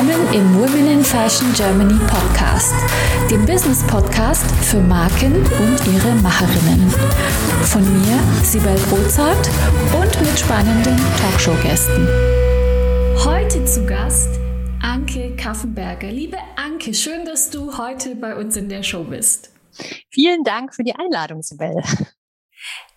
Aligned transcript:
Willkommen 0.00 0.32
im 0.32 0.54
Women 0.54 0.90
in 0.90 1.04
Fashion 1.04 1.52
Germany 1.52 2.00
Podcast, 2.06 2.72
dem 3.30 3.44
Business 3.44 3.86
Podcast 3.86 4.46
für 4.64 4.80
Marken 4.80 5.34
und 5.36 5.78
ihre 5.92 6.14
Macherinnen. 6.22 6.88
Von 7.64 7.82
mir, 7.82 8.18
Sibel 8.42 8.74
Rozart 8.90 9.50
und 9.92 10.20
mit 10.22 10.38
spannenden 10.38 10.96
Talkshow-Gästen. 11.20 12.08
Heute 13.26 13.62
zu 13.66 13.84
Gast 13.84 14.40
Anke 14.80 15.36
Kaffenberger. 15.36 16.10
Liebe 16.10 16.38
Anke, 16.56 16.94
schön, 16.94 17.26
dass 17.26 17.50
du 17.50 17.76
heute 17.76 18.14
bei 18.14 18.34
uns 18.36 18.56
in 18.56 18.70
der 18.70 18.82
Show 18.82 19.04
bist. 19.04 19.52
Vielen 20.08 20.44
Dank 20.44 20.74
für 20.74 20.82
die 20.82 20.94
Einladung, 20.94 21.42
Sibel. 21.42 21.74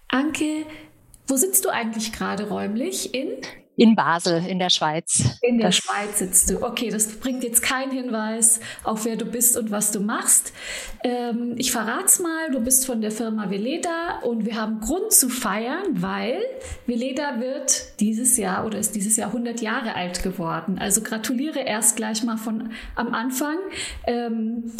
Anke, 0.07 0.65
wo 1.27 1.35
sitzt 1.35 1.65
du 1.65 1.69
eigentlich 1.69 2.13
gerade 2.13 2.47
räumlich? 2.47 3.13
In? 3.13 3.41
In 3.75 3.95
Basel, 3.95 4.45
in 4.45 4.59
der 4.59 4.69
Schweiz. 4.69 5.39
In 5.41 5.57
der 5.57 5.67
das 5.67 5.77
Schweiz 5.77 6.19
sitzt 6.19 6.49
du. 6.49 6.61
Okay, 6.63 6.89
das 6.89 7.07
bringt 7.07 7.43
jetzt 7.43 7.63
keinen 7.63 7.91
Hinweis 7.91 8.59
auf 8.83 9.05
wer 9.05 9.15
du 9.15 9.25
bist 9.25 9.57
und 9.57 9.71
was 9.71 9.91
du 9.91 9.99
machst. 9.99 10.53
Ähm, 11.03 11.55
ich 11.57 11.71
verrate 11.71 12.05
es 12.05 12.19
mal, 12.19 12.51
du 12.51 12.59
bist 12.59 12.85
von 12.85 13.01
der 13.01 13.09
Firma 13.09 13.49
Veleda 13.49 14.19
und 14.23 14.45
wir 14.45 14.55
haben 14.55 14.79
Grund 14.79 15.11
zu 15.11 15.27
feiern, 15.27 15.83
weil 15.93 16.39
Veleda 16.85 17.39
wird 17.39 17.99
dieses 17.99 18.37
Jahr 18.37 18.65
oder 18.65 18.77
ist 18.77 18.93
dieses 18.93 19.17
Jahr 19.17 19.29
100 19.29 19.59
Jahre 19.61 19.95
alt 19.95 20.21
geworden. 20.21 20.77
Also 20.77 21.01
gratuliere 21.01 21.59
erst 21.59 21.95
gleich 21.95 22.23
mal 22.23 22.37
von 22.37 22.71
am 22.95 23.15
Anfang. 23.15 23.57
Ähm, 24.05 24.71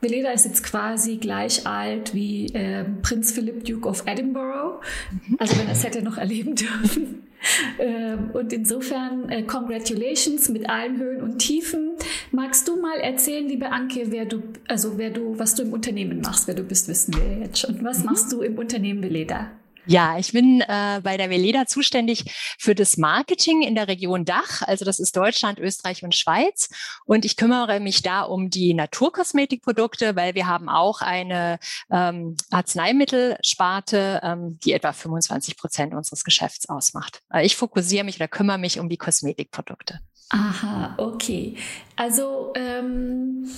Veleda 0.00 0.32
ist 0.32 0.44
jetzt 0.44 0.64
quasi 0.64 1.16
gleich 1.16 1.66
alt 1.66 2.14
wie 2.14 2.46
äh, 2.48 2.84
Prinz 3.02 3.32
Philip, 3.32 3.64
Duke 3.64 3.88
of 3.88 4.02
Edinburgh. 4.06 4.80
Mhm. 5.10 5.36
Also 5.38 5.56
wenn 5.56 5.66
er 5.66 5.72
es 5.72 5.84
hätte 5.84 6.02
noch 6.02 6.18
erleben 6.18 6.56
dürfen. 6.56 7.23
Ähm, 7.78 8.30
und 8.32 8.52
insofern 8.52 9.28
äh, 9.28 9.42
congratulations 9.42 10.48
mit 10.48 10.68
allen 10.68 10.98
Höhen 10.98 11.22
und 11.22 11.38
Tiefen. 11.38 11.92
Magst 12.30 12.68
du 12.68 12.80
mal 12.80 12.98
erzählen, 12.98 13.46
liebe 13.46 13.70
Anke, 13.70 14.06
wer 14.10 14.24
du, 14.24 14.42
also 14.68 14.96
wer 14.98 15.10
du, 15.10 15.38
was 15.38 15.54
du 15.54 15.62
im 15.62 15.72
Unternehmen 15.72 16.20
machst, 16.20 16.46
wer 16.46 16.54
du 16.54 16.62
bist, 16.62 16.88
wissen 16.88 17.14
wir 17.14 17.46
jetzt 17.46 17.58
schon. 17.58 17.84
Was 17.84 18.00
mhm. 18.00 18.06
machst 18.06 18.32
du 18.32 18.42
im 18.42 18.58
Unternehmen 18.58 19.02
Veleda? 19.02 19.50
Ja, 19.86 20.18
ich 20.18 20.32
bin 20.32 20.62
äh, 20.62 21.00
bei 21.02 21.16
der 21.16 21.30
Veleda 21.30 21.66
zuständig 21.66 22.24
für 22.58 22.74
das 22.74 22.96
Marketing 22.96 23.62
in 23.62 23.74
der 23.74 23.88
Region 23.88 24.24
Dach. 24.24 24.62
Also 24.62 24.84
das 24.84 24.98
ist 24.98 25.16
Deutschland, 25.16 25.58
Österreich 25.58 26.02
und 26.02 26.14
Schweiz. 26.14 26.68
Und 27.04 27.24
ich 27.24 27.36
kümmere 27.36 27.80
mich 27.80 28.02
da 28.02 28.22
um 28.22 28.50
die 28.50 28.74
Naturkosmetikprodukte, 28.74 30.16
weil 30.16 30.34
wir 30.34 30.46
haben 30.46 30.68
auch 30.68 31.00
eine 31.02 31.58
ähm, 31.90 32.36
Arzneimittelsparte, 32.50 34.20
ähm, 34.22 34.58
die 34.64 34.72
etwa 34.72 34.92
25 34.92 35.56
Prozent 35.56 35.94
unseres 35.94 36.24
Geschäfts 36.24 36.68
ausmacht. 36.68 37.20
Äh, 37.32 37.44
ich 37.44 37.56
fokussiere 37.56 38.04
mich 38.04 38.16
oder 38.16 38.28
kümmere 38.28 38.58
mich 38.58 38.80
um 38.80 38.88
die 38.88 38.96
Kosmetikprodukte. 38.96 40.00
Aha, 40.30 40.94
okay. 40.96 41.56
Also 41.96 42.52
ähm 42.56 43.48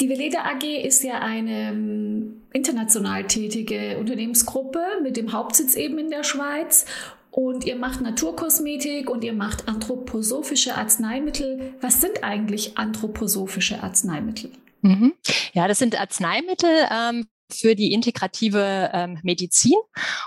die 0.00 0.08
Veleda 0.08 0.44
AG 0.44 0.64
ist 0.64 1.02
ja 1.02 1.20
eine 1.20 1.70
ähm, 1.70 2.42
international 2.52 3.24
tätige 3.26 3.98
Unternehmensgruppe 3.98 4.80
mit 5.02 5.16
dem 5.16 5.32
Hauptsitz 5.32 5.74
eben 5.74 5.98
in 5.98 6.10
der 6.10 6.24
Schweiz. 6.24 6.86
Und 7.30 7.64
ihr 7.64 7.74
macht 7.74 8.00
Naturkosmetik 8.00 9.10
und 9.10 9.24
ihr 9.24 9.32
macht 9.32 9.66
anthroposophische 9.66 10.76
Arzneimittel. 10.76 11.74
Was 11.80 12.00
sind 12.00 12.22
eigentlich 12.22 12.78
anthroposophische 12.78 13.82
Arzneimittel? 13.82 14.52
Mhm. 14.82 15.14
Ja, 15.52 15.66
das 15.66 15.78
sind 15.78 15.98
Arzneimittel, 15.98 16.70
ähm, 16.92 17.26
für 17.50 17.74
die 17.74 17.92
integrative 17.92 18.90
ähm, 18.92 19.18
Medizin. 19.22 19.78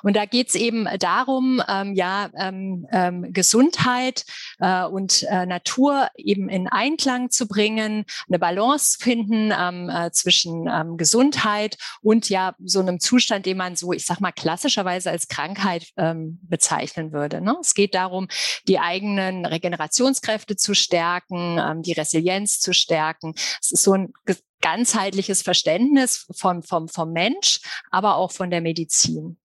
Und 0.04 0.16
da 0.16 0.26
geht 0.26 0.50
es 0.50 0.56
eben 0.56 0.88
darum, 1.00 1.62
ähm, 1.68 1.94
ja, 1.94 2.30
ähm, 2.38 2.88
ähm, 2.92 3.34
Gesundheit 3.34 4.26
äh, 4.60 4.84
und 4.84 5.23
äh, 5.23 5.45
Natur 5.45 6.10
eben 6.16 6.50
in 6.50 6.68
Einklang 6.68 7.30
zu 7.30 7.48
bringen, 7.48 8.06
eine 8.28 8.40
Balance 8.40 8.98
finden 9.00 9.52
ähm, 9.58 9.90
äh, 9.90 10.12
zwischen 10.12 10.68
ähm, 10.68 10.98
Gesundheit 10.98 11.78
und 12.02 12.30
ja 12.30 12.56
so 12.64 12.80
einem 12.80 13.00
Zustand, 13.00 13.45
den 13.45 13.58
man 13.58 13.76
so, 13.76 13.94
ich 13.94 14.06
sag 14.06 14.20
mal, 14.20 14.32
klassischerweise 14.32 15.10
als 15.11 15.27
Krankheit 15.27 15.88
ähm, 15.98 16.39
bezeichnen 16.44 17.11
würde. 17.11 17.42
Ne? 17.42 17.58
Es 17.61 17.73
geht 17.73 17.95
darum, 17.95 18.27
die 18.67 18.80
eigenen 18.80 19.45
Regenerationskräfte 19.45 20.56
zu 20.56 20.73
stärken, 20.73 21.60
ähm, 21.60 21.82
die 21.82 21.94
Resilienz 21.94 22.60
zu 22.60 22.73
stärken. 22.73 23.33
Es 23.61 23.72
ist 23.72 23.83
so 23.83 23.94
ein 23.94 24.14
ganzheitliches 24.62 25.42
Verständnis 25.42 26.26
vom, 26.32 26.64
vom, 26.64 26.88
vom 26.88 27.12
Mensch, 27.12 27.62
aber 27.92 28.16
auch 28.16 28.32
von 28.32 28.50
der 28.50 28.62
Medizin. 28.62 29.38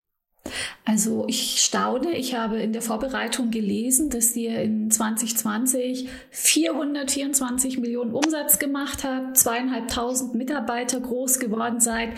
Also 0.85 1.25
ich 1.29 1.63
staune, 1.63 2.17
ich 2.17 2.35
habe 2.35 2.59
in 2.59 2.73
der 2.73 2.83
Vorbereitung 2.83 3.51
gelesen, 3.51 4.11
dass 4.11 4.35
ihr 4.35 4.61
in 4.61 4.91
2020 4.91 6.09
424 6.31 7.79
Millionen 7.79 8.13
Umsatz 8.13 8.59
gemacht 8.59 9.05
habt, 9.05 9.37
zweieinhalbtausend 9.37 10.35
Mitarbeiter 10.35 10.99
groß 11.01 11.39
geworden 11.39 11.79
seid. 11.79 12.11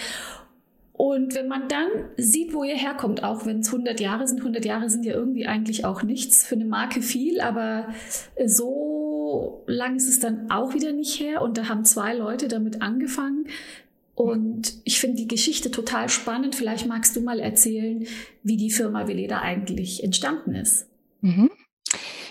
Und 0.96 1.34
wenn 1.34 1.48
man 1.48 1.68
dann 1.68 1.88
sieht, 2.16 2.54
wo 2.54 2.62
ihr 2.62 2.76
herkommt, 2.76 3.24
auch 3.24 3.44
wenn 3.44 3.58
es 3.58 3.66
100 3.66 3.98
Jahre 3.98 4.28
sind, 4.28 4.38
100 4.38 4.64
Jahre 4.64 4.88
sind 4.88 5.04
ja 5.04 5.14
irgendwie 5.14 5.44
eigentlich 5.46 5.84
auch 5.84 6.04
nichts, 6.04 6.46
für 6.46 6.54
eine 6.54 6.64
Marke 6.64 7.02
viel, 7.02 7.40
aber 7.40 7.88
so 8.46 8.83
lang 9.66 9.96
ist 9.96 10.08
es 10.08 10.20
dann 10.20 10.50
auch 10.50 10.74
wieder 10.74 10.92
nicht 10.92 11.20
her 11.20 11.42
und 11.42 11.56
da 11.56 11.68
haben 11.68 11.84
zwei 11.84 12.14
Leute 12.14 12.48
damit 12.48 12.82
angefangen. 12.82 13.46
Und 14.14 14.74
ich 14.84 15.00
finde 15.00 15.16
die 15.16 15.28
Geschichte 15.28 15.70
total 15.70 16.08
spannend. 16.08 16.54
Vielleicht 16.54 16.86
magst 16.86 17.16
du 17.16 17.20
mal 17.20 17.40
erzählen, 17.40 18.06
wie 18.42 18.56
die 18.56 18.70
Firma 18.70 19.08
Veleda 19.08 19.40
eigentlich 19.40 20.04
entstanden 20.04 20.54
ist. 20.54 20.86
Mhm. 21.20 21.50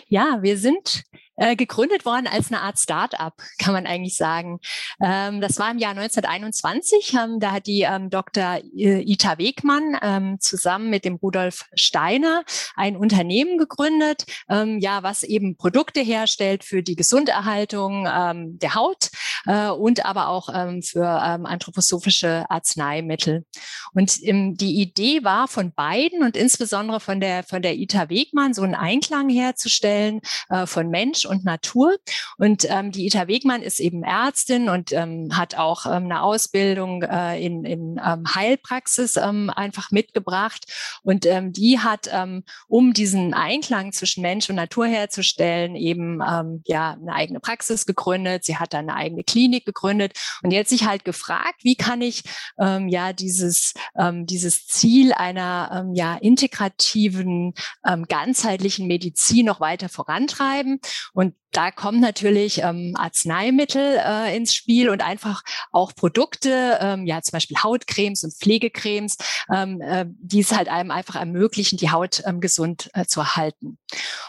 Ja, 0.07 0.39
wir 0.41 0.57
sind 0.57 1.03
äh, 1.35 1.55
gegründet 1.55 2.05
worden 2.05 2.27
als 2.27 2.51
eine 2.51 2.61
Art 2.61 2.79
Start-up, 2.79 3.41
kann 3.59 3.73
man 3.73 3.85
eigentlich 3.85 4.15
sagen. 4.15 4.59
Ähm, 5.03 5.41
das 5.41 5.57
war 5.59 5.71
im 5.71 5.77
Jahr 5.77 5.91
1921. 5.91 7.13
Ähm, 7.13 7.39
da 7.39 7.51
hat 7.51 7.67
die 7.67 7.81
ähm, 7.81 8.09
Dr. 8.09 8.59
Äh, 8.75 9.01
Ita 9.01 9.37
Wegmann 9.37 9.97
ähm, 10.01 10.37
zusammen 10.39 10.89
mit 10.89 11.05
dem 11.05 11.15
Rudolf 11.15 11.65
Steiner 11.75 12.43
ein 12.75 12.95
Unternehmen 12.95 13.57
gegründet, 13.57 14.25
ähm, 14.49 14.79
ja, 14.79 15.03
was 15.03 15.23
eben 15.23 15.57
Produkte 15.57 16.01
herstellt 16.01 16.63
für 16.63 16.83
die 16.83 16.95
Gesunderhaltung 16.95 18.07
ähm, 18.11 18.59
der 18.59 18.75
Haut 18.75 19.09
äh, 19.45 19.69
und 19.69 20.05
aber 20.05 20.27
auch 20.27 20.43
für 20.83 21.07
anthroposophische 21.07 22.45
Arzneimittel. 22.49 23.45
Und 23.93 24.21
die 24.21 24.81
Idee 24.81 25.23
war 25.23 25.47
von 25.47 25.73
beiden 25.73 26.23
und 26.23 26.37
insbesondere 26.37 26.99
von 26.99 27.19
der 27.19 27.43
von 27.43 27.61
der 27.61 27.75
Ita 27.75 28.09
Wegmann 28.09 28.53
so 28.53 28.61
einen 28.61 28.75
Einklang 28.75 29.29
herzustellen 29.29 30.21
äh, 30.49 30.65
von 30.65 30.89
Mensch 31.23 31.25
und 31.25 31.45
Natur. 31.45 31.95
Und 32.37 32.65
ähm, 32.69 32.91
die 32.91 33.05
Ita 33.05 33.27
Wegmann 33.27 33.61
ist 33.61 33.79
eben 33.79 34.03
Ärztin 34.03 34.69
und 34.69 34.91
ähm, 34.91 35.29
hat 35.35 35.55
auch 35.55 35.85
ähm, 35.85 36.05
eine 36.05 36.21
Ausbildung 36.21 37.03
äh, 37.03 37.43
in, 37.43 37.65
in 37.65 38.01
ähm, 38.03 38.23
Heilpraxis 38.33 39.17
ähm, 39.17 39.49
einfach 39.49 39.91
mitgebracht. 39.91 40.65
Und 41.03 41.25
ähm, 41.25 41.53
die 41.53 41.79
hat, 41.79 42.09
ähm, 42.11 42.43
um 42.67 42.93
diesen 42.93 43.33
Einklang 43.33 43.91
zwischen 43.93 44.21
Mensch 44.21 44.49
und 44.49 44.55
Natur 44.55 44.87
herzustellen, 44.87 45.75
eben 45.75 46.21
ähm, 46.21 46.61
ja 46.65 46.97
eine 46.99 47.13
eigene 47.13 47.39
Praxis 47.39 47.85
gegründet. 47.85 48.43
Sie 48.45 48.57
hat 48.57 48.73
dann 48.73 48.89
eine 48.89 48.97
eigene 48.97 49.23
Klinik 49.23 49.65
gegründet 49.65 50.17
und 50.43 50.51
jetzt 50.51 50.69
sich 50.69 50.85
halt 50.85 51.05
gefragt, 51.05 51.63
wie 51.63 51.75
kann 51.75 52.01
ich 52.01 52.23
ähm, 52.59 52.87
ja 52.87 53.13
dieses 53.13 53.73
ähm, 53.97 54.25
dieses 54.25 54.67
Ziel 54.67 55.13
einer 55.13 55.71
ähm, 55.73 55.93
ja 55.95 56.15
integrativen 56.15 57.53
ähm, 57.85 58.05
ganzheitlichen 58.07 58.87
Medizin 58.87 59.45
noch 59.45 59.59
weiter 59.59 59.89
vorantreiben 59.89 60.79
und 61.13 61.35
da 61.53 61.71
kommen 61.71 61.99
natürlich 61.99 62.61
ähm, 62.63 62.93
Arzneimittel 62.97 63.99
äh, 64.03 64.35
ins 64.35 64.55
Spiel 64.55 64.89
und 64.89 65.01
einfach 65.01 65.43
auch 65.71 65.93
Produkte, 65.95 66.79
ähm, 66.81 67.05
ja 67.05 67.21
zum 67.21 67.33
Beispiel 67.33 67.57
Hautcremes 67.57 68.23
und 68.23 68.33
Pflegecremes, 68.33 69.17
ähm, 69.53 69.79
äh, 69.81 70.05
die 70.07 70.39
es 70.39 70.51
halt 70.51 70.67
einem 70.67 70.89
einfach 70.89 71.15
ermöglichen, 71.15 71.77
die 71.77 71.91
Haut 71.91 72.23
ähm, 72.25 72.41
gesund 72.41 72.89
äh, 72.93 73.05
zu 73.05 73.21
erhalten. 73.21 73.77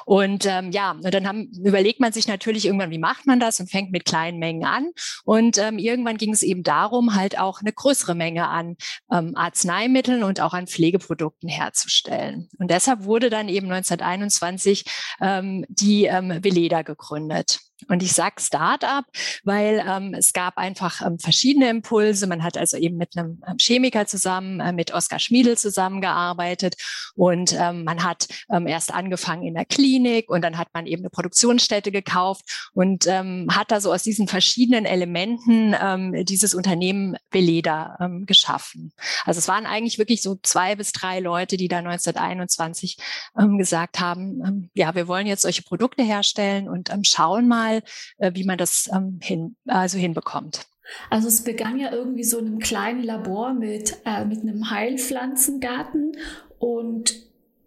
Und 0.05 0.45
ähm, 0.45 0.71
ja, 0.71 0.93
und 0.93 1.15
dann 1.15 1.27
haben, 1.27 1.51
überlegt 1.65 1.99
man 1.99 2.13
sich 2.13 2.29
natürlich 2.29 2.67
irgendwann, 2.67 2.91
wie 2.91 2.99
macht 2.99 3.27
man 3.27 3.41
das 3.41 3.59
und 3.59 3.71
fängt 3.71 3.91
mit 3.91 4.05
kleinen 4.05 4.39
Mengen 4.39 4.65
an. 4.65 4.91
Und 5.25 5.57
ähm, 5.57 5.79
irgendwann 5.79 6.19
ging 6.19 6.33
es 6.33 6.43
eben 6.43 6.63
darum, 6.63 7.15
halt 7.15 7.39
auch 7.39 7.61
eine 7.61 7.73
größere 7.73 8.15
Menge 8.15 8.49
an 8.49 8.77
ähm, 9.11 9.33
Arzneimitteln 9.35 10.23
und 10.25 10.41
auch 10.41 10.53
an 10.53 10.67
Pflegeprodukten 10.67 11.49
herzustellen. 11.49 12.51
Und 12.59 12.71
deshalb 12.71 13.05
wurde 13.05 13.31
dann 13.31 13.49
eben 13.49 13.73
1921 13.73 14.85
ähm, 15.23 15.65
die 15.69 16.05
ähm, 16.05 16.45
Veleda 16.45 16.83
gegründet 16.83 17.14
gegründet. 17.15 17.59
Und 17.89 18.03
ich 18.03 18.13
sage 18.13 18.41
Start-up, 18.41 19.05
weil 19.45 19.85
ähm, 19.87 20.15
es 20.15 20.33
gab 20.33 20.59
einfach 20.59 21.03
ähm, 21.03 21.19
verschiedene 21.19 21.69
Impulse. 21.69 22.27
Man 22.27 22.43
hat 22.43 22.57
also 22.57 22.77
eben 22.77 22.97
mit 22.97 23.17
einem 23.17 23.43
ähm, 23.47 23.57
Chemiker 23.59 24.07
zusammen, 24.07 24.61
äh, 24.61 24.73
mit 24.73 24.93
Oskar 24.93 25.19
Schmiedel 25.19 25.57
zusammengearbeitet 25.57 26.77
und 27.15 27.55
ähm, 27.59 27.85
man 27.85 28.03
hat 28.03 28.27
ähm, 28.51 28.67
erst 28.67 28.93
angefangen 28.93 29.45
in 29.45 29.55
der 29.55 29.65
Klinik 29.65 30.31
und 30.31 30.43
dann 30.43 30.59
hat 30.59 30.69
man 30.75 30.87
eben 30.87 31.03
eine 31.03 31.11
Produktionsstätte 31.11 31.93
gekauft 31.93 32.71
und 32.73 33.07
ähm, 33.07 33.49
hat 33.51 33.71
da 33.71 33.81
so 33.81 33.93
aus 33.93 34.03
diesen 34.03 34.29
verschiedenen 34.29 34.85
Elementen 34.85 35.75
ähm, 35.81 36.25
dieses 36.25 36.55
Unternehmen 36.55 37.17
Beleda 37.31 37.97
ähm, 38.01 38.27
geschaffen. 38.27 38.93
Also 39.25 39.39
es 39.39 39.49
waren 39.49 39.67
eigentlich 39.67 39.99
wirklich 39.99 40.23
so 40.23 40.37
zwei 40.43 40.75
bis 40.77 40.93
drei 40.93 41.21
Leute, 41.21 41.57
die 41.57 41.69
da 41.69 41.79
1921 41.79 42.97
ähm, 43.39 43.59
gesagt 43.59 44.01
haben, 44.01 44.43
ähm, 44.45 44.71
ja, 44.75 44.95
wir 44.95 45.09
wollen 45.09 45.27
jetzt 45.27 45.43
solche 45.43 45.63
Produkte 45.63 46.03
herstellen 46.03 46.69
und 46.69 46.91
ähm, 46.91 47.05
schauen 47.05 47.49
mal, 47.49 47.74
mal, 47.75 47.83
äh, 48.19 48.33
wie 48.35 48.45
man 48.45 48.59
das 48.59 48.89
ähm, 48.93 49.19
hin, 49.23 49.57
also 49.67 49.99
hinbekommt. 49.99 50.67
Also 51.11 51.29
es 51.29 51.43
begann 51.45 51.79
ja 51.79 51.93
irgendwie 51.93 52.25
so 52.25 52.39
in 52.39 52.47
einem 52.47 52.59
kleinen 52.59 53.03
Labor 53.03 53.55
mit, 53.55 53.97
äh, 54.05 54.25
mit 54.25 54.41
einem 54.41 54.71
Heilpflanzengarten 54.71 56.13
und 56.59 57.15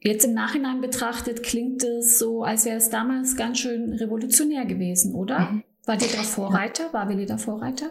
jetzt 0.01 0.25
im 0.25 0.33
Nachhinein 0.33 0.81
betrachtet 0.81 1.43
klingt 1.43 1.83
es 1.83 2.19
so, 2.19 2.43
als 2.43 2.65
wäre 2.65 2.77
es 2.77 2.89
damals 2.89 3.35
ganz 3.35 3.59
schön 3.59 3.93
revolutionär 3.93 4.65
gewesen, 4.65 5.15
oder? 5.15 5.39
Mhm. 5.39 5.63
War 5.87 5.95
ihr 6.01 6.09
da 6.09 6.21
Vorreiter? 6.21 6.91
War 6.91 7.07
Willi 7.07 7.25
da 7.25 7.37
Vorreiter? 7.37 7.89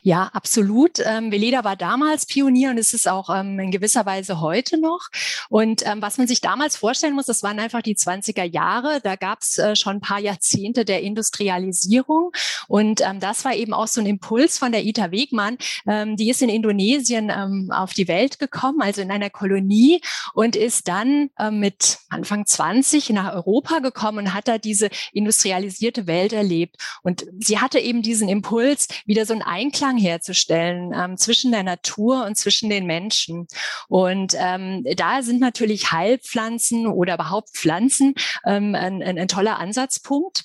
Ja, 0.00 0.30
absolut. 0.32 0.98
Ähm, 1.04 1.30
Veleda 1.30 1.62
war 1.62 1.76
damals 1.76 2.24
Pionier 2.24 2.70
und 2.70 2.78
ist 2.78 2.94
es 2.94 3.06
auch 3.06 3.28
ähm, 3.28 3.58
in 3.58 3.70
gewisser 3.70 4.06
Weise 4.06 4.40
heute 4.40 4.78
noch. 4.78 5.08
Und 5.50 5.86
ähm, 5.86 6.00
was 6.00 6.16
man 6.16 6.26
sich 6.26 6.40
damals 6.40 6.76
vorstellen 6.76 7.14
muss, 7.14 7.26
das 7.26 7.42
waren 7.42 7.58
einfach 7.58 7.82
die 7.82 7.96
20er 7.96 8.44
Jahre. 8.44 9.00
Da 9.02 9.16
gab 9.16 9.40
es 9.42 9.58
äh, 9.58 9.76
schon 9.76 9.96
ein 9.96 10.00
paar 10.00 10.20
Jahrzehnte 10.20 10.86
der 10.86 11.02
Industrialisierung. 11.02 12.32
Und 12.66 13.02
ähm, 13.02 13.20
das 13.20 13.44
war 13.44 13.54
eben 13.54 13.74
auch 13.74 13.88
so 13.88 14.00
ein 14.00 14.06
Impuls 14.06 14.56
von 14.56 14.72
der 14.72 14.84
Ita 14.84 15.10
Wegmann. 15.10 15.58
Ähm, 15.86 16.16
die 16.16 16.30
ist 16.30 16.40
in 16.40 16.48
Indonesien 16.48 17.30
ähm, 17.30 17.70
auf 17.74 17.92
die 17.92 18.08
Welt 18.08 18.38
gekommen, 18.38 18.80
also 18.80 19.02
in 19.02 19.10
einer 19.10 19.30
Kolonie 19.30 20.00
und 20.32 20.56
ist 20.56 20.88
dann 20.88 21.30
äh, 21.38 21.50
mit 21.50 21.98
Anfang 22.08 22.46
20 22.46 23.10
nach 23.10 23.34
Europa 23.34 23.80
gekommen 23.80 24.18
und 24.18 24.34
hat 24.34 24.48
da 24.48 24.56
diese 24.56 24.88
industrialisierte 25.12 26.06
Welt 26.06 26.32
erlebt. 26.32 26.76
Und 27.02 27.24
sie 27.40 27.58
hatte 27.58 27.78
eben 27.78 28.02
diesen 28.02 28.28
Impuls, 28.28 28.88
wieder 29.06 29.26
so 29.26 29.32
einen 29.32 29.42
Einklang 29.42 29.96
herzustellen 29.96 30.92
ähm, 30.94 31.16
zwischen 31.16 31.52
der 31.52 31.62
Natur 31.62 32.24
und 32.24 32.36
zwischen 32.36 32.70
den 32.70 32.86
Menschen. 32.86 33.46
Und 33.88 34.34
ähm, 34.38 34.84
da 34.96 35.22
sind 35.22 35.40
natürlich 35.40 35.92
Heilpflanzen 35.92 36.86
oder 36.86 37.14
überhaupt 37.14 37.50
Pflanzen 37.50 38.14
ähm, 38.44 38.74
ein, 38.74 39.02
ein, 39.02 39.18
ein 39.18 39.28
toller 39.28 39.58
Ansatzpunkt. 39.58 40.44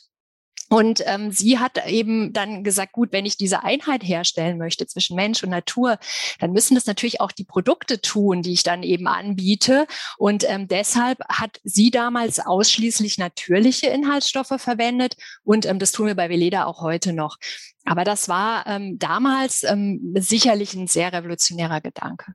Und 0.70 1.02
ähm, 1.06 1.32
sie 1.32 1.58
hat 1.58 1.86
eben 1.88 2.32
dann 2.32 2.64
gesagt, 2.64 2.94
gut, 2.94 3.12
wenn 3.12 3.26
ich 3.26 3.38
diese 3.38 3.64
Einheit 3.64 4.04
herstellen 4.04 4.58
möchte 4.58 4.86
zwischen 4.86 5.16
Mensch 5.16 5.44
und 5.44 5.50
Natur, 5.50 5.98
dann 6.40 6.52
müssen 6.52 6.76
das 6.76 6.86
natürlich 6.86 7.22
auch 7.22 7.32
die 7.32 7.44
Produkte 7.44 8.02
tun, 8.02 8.44
die 8.44 8.54
ich 8.54 8.64
dann 8.64 8.84
eben 8.84 9.08
anbiete. 9.08 9.88
Und 10.18 10.48
ähm, 10.48 10.68
deshalb 10.68 11.20
hat 11.28 11.60
sie 11.64 11.90
damals 11.90 12.40
ausschließlich 12.40 13.18
natürliche 13.18 13.88
Inhaltsstoffe 13.88 14.54
verwendet. 14.58 15.16
Und 15.44 15.66
ähm, 15.66 15.80
das 15.80 15.92
tun 15.92 16.06
wir 16.06 16.16
bei 16.16 16.30
Veleda 16.30 16.66
auch 16.66 16.82
heute 16.82 17.14
noch. 17.14 17.38
Aber 17.86 18.04
das 18.04 18.30
war 18.30 18.68
ähm, 18.68 19.00
damals 19.00 19.64
ähm, 19.64 20.14
sicherlich 20.20 20.76
ein 20.76 20.88
sehr 20.88 21.12
revolutionärer 21.12 21.82
Gedanke. 21.82 22.34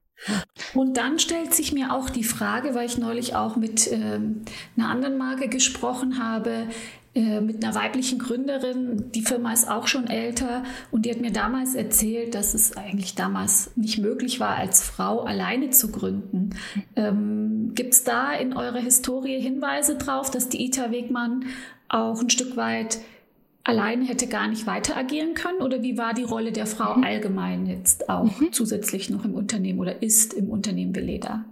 Und 0.72 0.96
dann 0.96 1.18
stellt 1.18 1.54
sich 1.54 1.72
mir 1.72 1.92
auch 1.92 2.10
die 2.10 2.24
Frage, 2.24 2.74
weil 2.74 2.86
ich 2.86 2.98
neulich 2.98 3.36
auch 3.36 3.56
mit 3.56 3.90
ähm, 3.92 4.42
einer 4.76 4.88
anderen 4.88 5.18
Marke 5.18 5.48
gesprochen 5.48 6.22
habe, 6.22 6.68
äh, 7.14 7.40
mit 7.40 7.64
einer 7.64 7.74
weiblichen 7.74 8.18
Gründerin. 8.18 9.12
Die 9.12 9.22
Firma 9.22 9.52
ist 9.52 9.70
auch 9.70 9.86
schon 9.86 10.08
älter 10.08 10.64
und 10.90 11.06
die 11.06 11.10
hat 11.10 11.20
mir 11.20 11.30
damals 11.30 11.74
erzählt, 11.74 12.34
dass 12.34 12.54
es 12.54 12.76
eigentlich 12.76 13.14
damals 13.14 13.70
nicht 13.76 13.98
möglich 13.98 14.40
war, 14.40 14.56
als 14.56 14.82
Frau 14.82 15.20
alleine 15.20 15.70
zu 15.70 15.92
gründen. 15.92 16.50
Ähm, 16.96 17.72
Gibt 17.74 17.94
es 17.94 18.02
da 18.04 18.32
in 18.32 18.52
eurer 18.52 18.80
Historie 18.80 19.40
Hinweise 19.40 19.96
drauf, 19.96 20.30
dass 20.30 20.48
die 20.48 20.64
Ita 20.64 20.90
Wegmann 20.90 21.44
auch 21.88 22.20
ein 22.20 22.30
Stück 22.30 22.56
weit 22.56 22.98
alleine 23.62 24.04
hätte 24.04 24.26
gar 24.26 24.48
nicht 24.48 24.66
weiter 24.66 24.96
agieren 24.96 25.34
können? 25.34 25.60
Oder 25.60 25.82
wie 25.82 25.96
war 25.96 26.14
die 26.14 26.24
Rolle 26.24 26.52
der 26.52 26.66
Frau 26.66 26.96
mhm. 26.96 27.04
allgemein 27.04 27.66
jetzt 27.66 28.08
auch 28.08 28.40
mhm. 28.40 28.52
zusätzlich 28.52 29.08
noch 29.10 29.24
im 29.24 29.34
Unternehmen 29.34 29.78
oder 29.78 30.02
ist 30.02 30.34
im 30.34 30.50
Unternehmen 30.50 30.94
Veleda? 30.94 31.44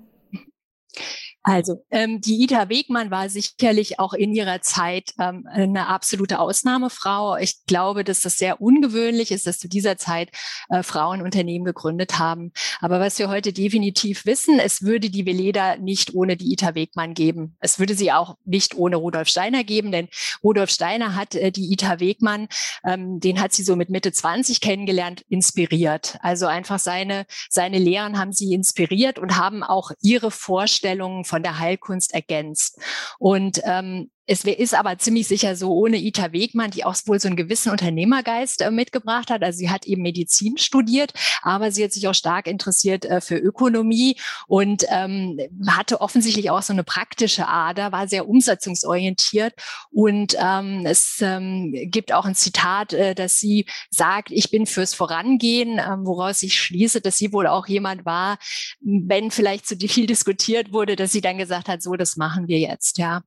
Also 1.44 1.84
ähm, 1.90 2.20
die 2.20 2.40
Ida 2.42 2.68
Wegmann 2.68 3.10
war 3.10 3.28
sicherlich 3.28 3.98
auch 3.98 4.12
in 4.12 4.32
ihrer 4.32 4.60
Zeit 4.60 5.12
ähm, 5.18 5.48
eine 5.50 5.88
absolute 5.88 6.38
Ausnahmefrau. 6.38 7.36
Ich 7.36 7.66
glaube, 7.66 8.04
dass 8.04 8.20
das 8.20 8.36
sehr 8.36 8.60
ungewöhnlich 8.60 9.32
ist, 9.32 9.46
dass 9.46 9.58
zu 9.58 9.68
dieser 9.68 9.96
Zeit 9.96 10.30
äh, 10.68 10.84
Frauen 10.84 11.20
Unternehmen 11.20 11.64
gegründet 11.64 12.18
haben. 12.20 12.52
Aber 12.80 13.00
was 13.00 13.18
wir 13.18 13.28
heute 13.28 13.52
definitiv 13.52 14.24
wissen, 14.24 14.60
es 14.60 14.82
würde 14.82 15.10
die 15.10 15.26
Veleda 15.26 15.76
nicht 15.76 16.14
ohne 16.14 16.36
die 16.36 16.52
Ita 16.52 16.76
Wegmann 16.76 17.14
geben. 17.14 17.56
Es 17.58 17.80
würde 17.80 17.94
sie 17.94 18.12
auch 18.12 18.36
nicht 18.44 18.76
ohne 18.76 18.96
Rudolf 18.96 19.26
Steiner 19.26 19.64
geben, 19.64 19.90
denn 19.90 20.08
Rudolf 20.44 20.70
Steiner 20.70 21.16
hat 21.16 21.34
äh, 21.34 21.50
die 21.50 21.72
Ita 21.72 21.98
Wegmann, 21.98 22.46
ähm, 22.84 23.18
den 23.18 23.40
hat 23.40 23.52
sie 23.52 23.64
so 23.64 23.74
mit 23.74 23.90
Mitte 23.90 24.12
20 24.12 24.60
kennengelernt, 24.60 25.24
inspiriert. 25.28 26.18
Also 26.22 26.46
einfach 26.46 26.78
seine, 26.78 27.26
seine 27.50 27.78
Lehren 27.78 28.16
haben 28.16 28.32
sie 28.32 28.54
inspiriert 28.54 29.18
und 29.18 29.36
haben 29.36 29.64
auch 29.64 29.90
ihre 30.02 30.30
Vorstellungen 30.30 31.24
von 31.32 31.42
der 31.42 31.58
Heilkunst 31.58 32.12
ergänzt. 32.12 32.78
Und 33.18 33.62
ähm, 33.64 34.10
es 34.26 34.44
ist 34.44 34.74
aber 34.74 34.98
ziemlich 34.98 35.26
sicher 35.26 35.56
so, 35.56 35.72
ohne 35.72 35.96
Ita 35.96 36.32
Wegmann, 36.32 36.70
die 36.70 36.84
auch 36.84 36.94
wohl 37.06 37.18
so 37.18 37.26
einen 37.26 37.36
gewissen 37.36 37.72
Unternehmergeist 37.72 38.62
äh, 38.62 38.70
mitgebracht 38.70 39.30
hat. 39.30 39.42
Also 39.42 39.58
sie 39.58 39.70
hat 39.70 39.84
eben 39.84 40.02
Medizin 40.02 40.58
studiert, 40.58 41.12
aber 41.42 41.72
sie 41.72 41.82
hat 41.82 41.92
sich 41.92 42.06
auch 42.06 42.14
stark 42.14 42.46
interessiert 42.46 43.04
äh, 43.04 43.20
für 43.20 43.36
Ökonomie 43.36 44.16
und 44.46 44.84
ähm, 44.90 45.40
hatte 45.66 46.00
offensichtlich 46.00 46.50
auch 46.50 46.62
so 46.62 46.72
eine 46.72 46.84
praktische 46.84 47.48
Ader, 47.48 47.90
war 47.90 48.06
sehr 48.06 48.28
umsetzungsorientiert. 48.28 49.54
Und 49.90 50.36
ähm, 50.38 50.86
es 50.86 51.18
ähm, 51.20 51.74
gibt 51.86 52.12
auch 52.12 52.24
ein 52.24 52.36
Zitat, 52.36 52.92
äh, 52.92 53.16
dass 53.16 53.40
sie 53.40 53.66
sagt, 53.90 54.30
ich 54.30 54.52
bin 54.52 54.66
fürs 54.66 54.94
Vorangehen, 54.94 55.80
ähm, 55.80 56.06
woraus 56.06 56.42
ich 56.44 56.58
schließe, 56.60 57.00
dass 57.00 57.18
sie 57.18 57.32
wohl 57.32 57.48
auch 57.48 57.66
jemand 57.66 58.04
war, 58.04 58.38
wenn 58.80 59.32
vielleicht 59.32 59.66
zu 59.66 59.76
viel 59.76 60.06
diskutiert 60.06 60.72
wurde, 60.72 60.94
dass 60.94 61.10
sie 61.10 61.20
dann 61.20 61.38
gesagt 61.38 61.68
hat, 61.68 61.82
so, 61.82 61.94
das 61.96 62.16
machen 62.16 62.46
wir 62.46 62.60
jetzt, 62.60 62.98
ja. 62.98 63.22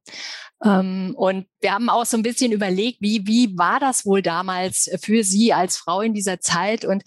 Ähm, 0.63 1.13
und 1.17 1.47
wir 1.59 1.73
haben 1.73 1.89
auch 1.89 2.05
so 2.05 2.17
ein 2.17 2.23
bisschen 2.23 2.51
überlegt, 2.51 3.01
wie, 3.01 3.25
wie 3.27 3.57
war 3.57 3.79
das 3.79 4.05
wohl 4.05 4.21
damals 4.21 4.89
für 5.01 5.23
Sie 5.23 5.53
als 5.53 5.77
Frau 5.77 6.01
in 6.01 6.13
dieser 6.13 6.39
Zeit? 6.39 6.85
Und 6.85 7.03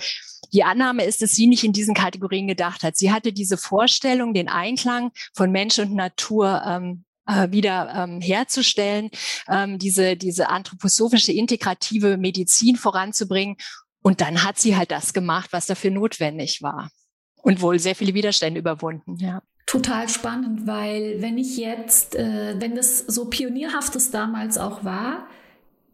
die 0.52 0.64
Annahme 0.64 1.04
ist, 1.04 1.22
dass 1.22 1.32
sie 1.32 1.46
nicht 1.46 1.64
in 1.64 1.72
diesen 1.72 1.94
Kategorien 1.94 2.46
gedacht 2.46 2.82
hat. 2.82 2.96
Sie 2.96 3.12
hatte 3.12 3.32
diese 3.32 3.56
Vorstellung, 3.56 4.34
den 4.34 4.48
Einklang 4.48 5.10
von 5.34 5.50
Mensch 5.50 5.78
und 5.78 5.94
Natur 5.94 6.62
ähm, 6.66 7.04
äh, 7.26 7.50
wieder 7.50 7.92
ähm, 7.94 8.20
herzustellen, 8.20 9.10
ähm, 9.48 9.78
diese, 9.78 10.16
diese 10.16 10.48
anthroposophische 10.48 11.32
integrative 11.32 12.16
Medizin 12.16 12.76
voranzubringen. 12.76 13.56
Und 14.02 14.20
dann 14.20 14.44
hat 14.44 14.58
sie 14.58 14.76
halt 14.76 14.90
das 14.90 15.12
gemacht, 15.12 15.48
was 15.52 15.66
dafür 15.66 15.90
notwendig 15.90 16.62
war. 16.62 16.90
Und 17.42 17.60
wohl 17.60 17.78
sehr 17.78 17.94
viele 17.94 18.14
Widerstände 18.14 18.58
überwunden, 18.58 19.16
ja 19.18 19.42
total 19.68 20.08
spannend, 20.08 20.66
weil 20.66 21.20
wenn 21.20 21.36
ich 21.36 21.58
jetzt, 21.58 22.16
äh, 22.16 22.56
wenn 22.58 22.74
das 22.74 23.00
so 23.00 23.26
pionierhaftes 23.26 24.10
damals 24.10 24.56
auch 24.56 24.82
war, 24.82 25.28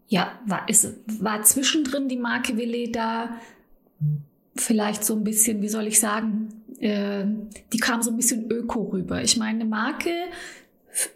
ja, 0.06 0.38
war, 0.46 0.68
ist, 0.68 0.94
war 1.20 1.42
zwischendrin 1.42 2.08
die 2.08 2.16
Marke 2.16 2.56
Wille 2.56 2.90
da 2.90 3.30
vielleicht 4.54 5.04
so 5.04 5.16
ein 5.16 5.24
bisschen, 5.24 5.60
wie 5.60 5.68
soll 5.68 5.88
ich 5.88 5.98
sagen, 5.98 6.50
äh, 6.78 7.24
die 7.72 7.78
kam 7.78 8.00
so 8.00 8.12
ein 8.12 8.16
bisschen 8.16 8.48
öko 8.48 8.82
rüber. 8.92 9.22
Ich 9.22 9.36
meine, 9.36 9.60
eine 9.60 9.68
Marke 9.68 10.12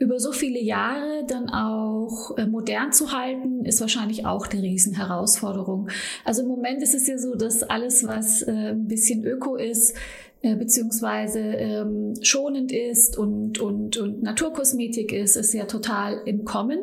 über 0.01 0.19
so 0.19 0.33
viele 0.33 0.61
Jahre 0.61 1.25
dann 1.29 1.51
auch 1.51 2.37
äh, 2.37 2.47
modern 2.47 2.93
zu 2.93 3.13
halten, 3.13 3.65
ist 3.65 3.81
wahrscheinlich 3.81 4.27
auch 4.27 4.49
eine 4.49 4.63
Riesenherausforderung. 4.63 5.91
Also 6.25 6.43
im 6.43 6.49
Moment 6.49 6.83
ist 6.83 6.95
es 6.95 7.07
ja 7.07 7.19
so, 7.19 7.37
dass 7.37 7.63
alles, 7.63 8.05
was 8.05 8.43
äh, 8.43 8.71
ein 8.71 8.89
bisschen 8.89 9.25
öko 9.25 9.55
ist, 9.55 9.95
äh, 10.41 10.55
beziehungsweise 10.55 11.41
ähm, 11.41 12.15
schonend 12.23 12.71
ist 12.71 13.19
und, 13.19 13.59
und, 13.59 13.97
und 13.97 14.23
Naturkosmetik 14.23 15.13
ist, 15.13 15.37
ist 15.37 15.53
ja 15.53 15.65
total 15.65 16.23
im 16.27 16.45
Kommen. 16.45 16.79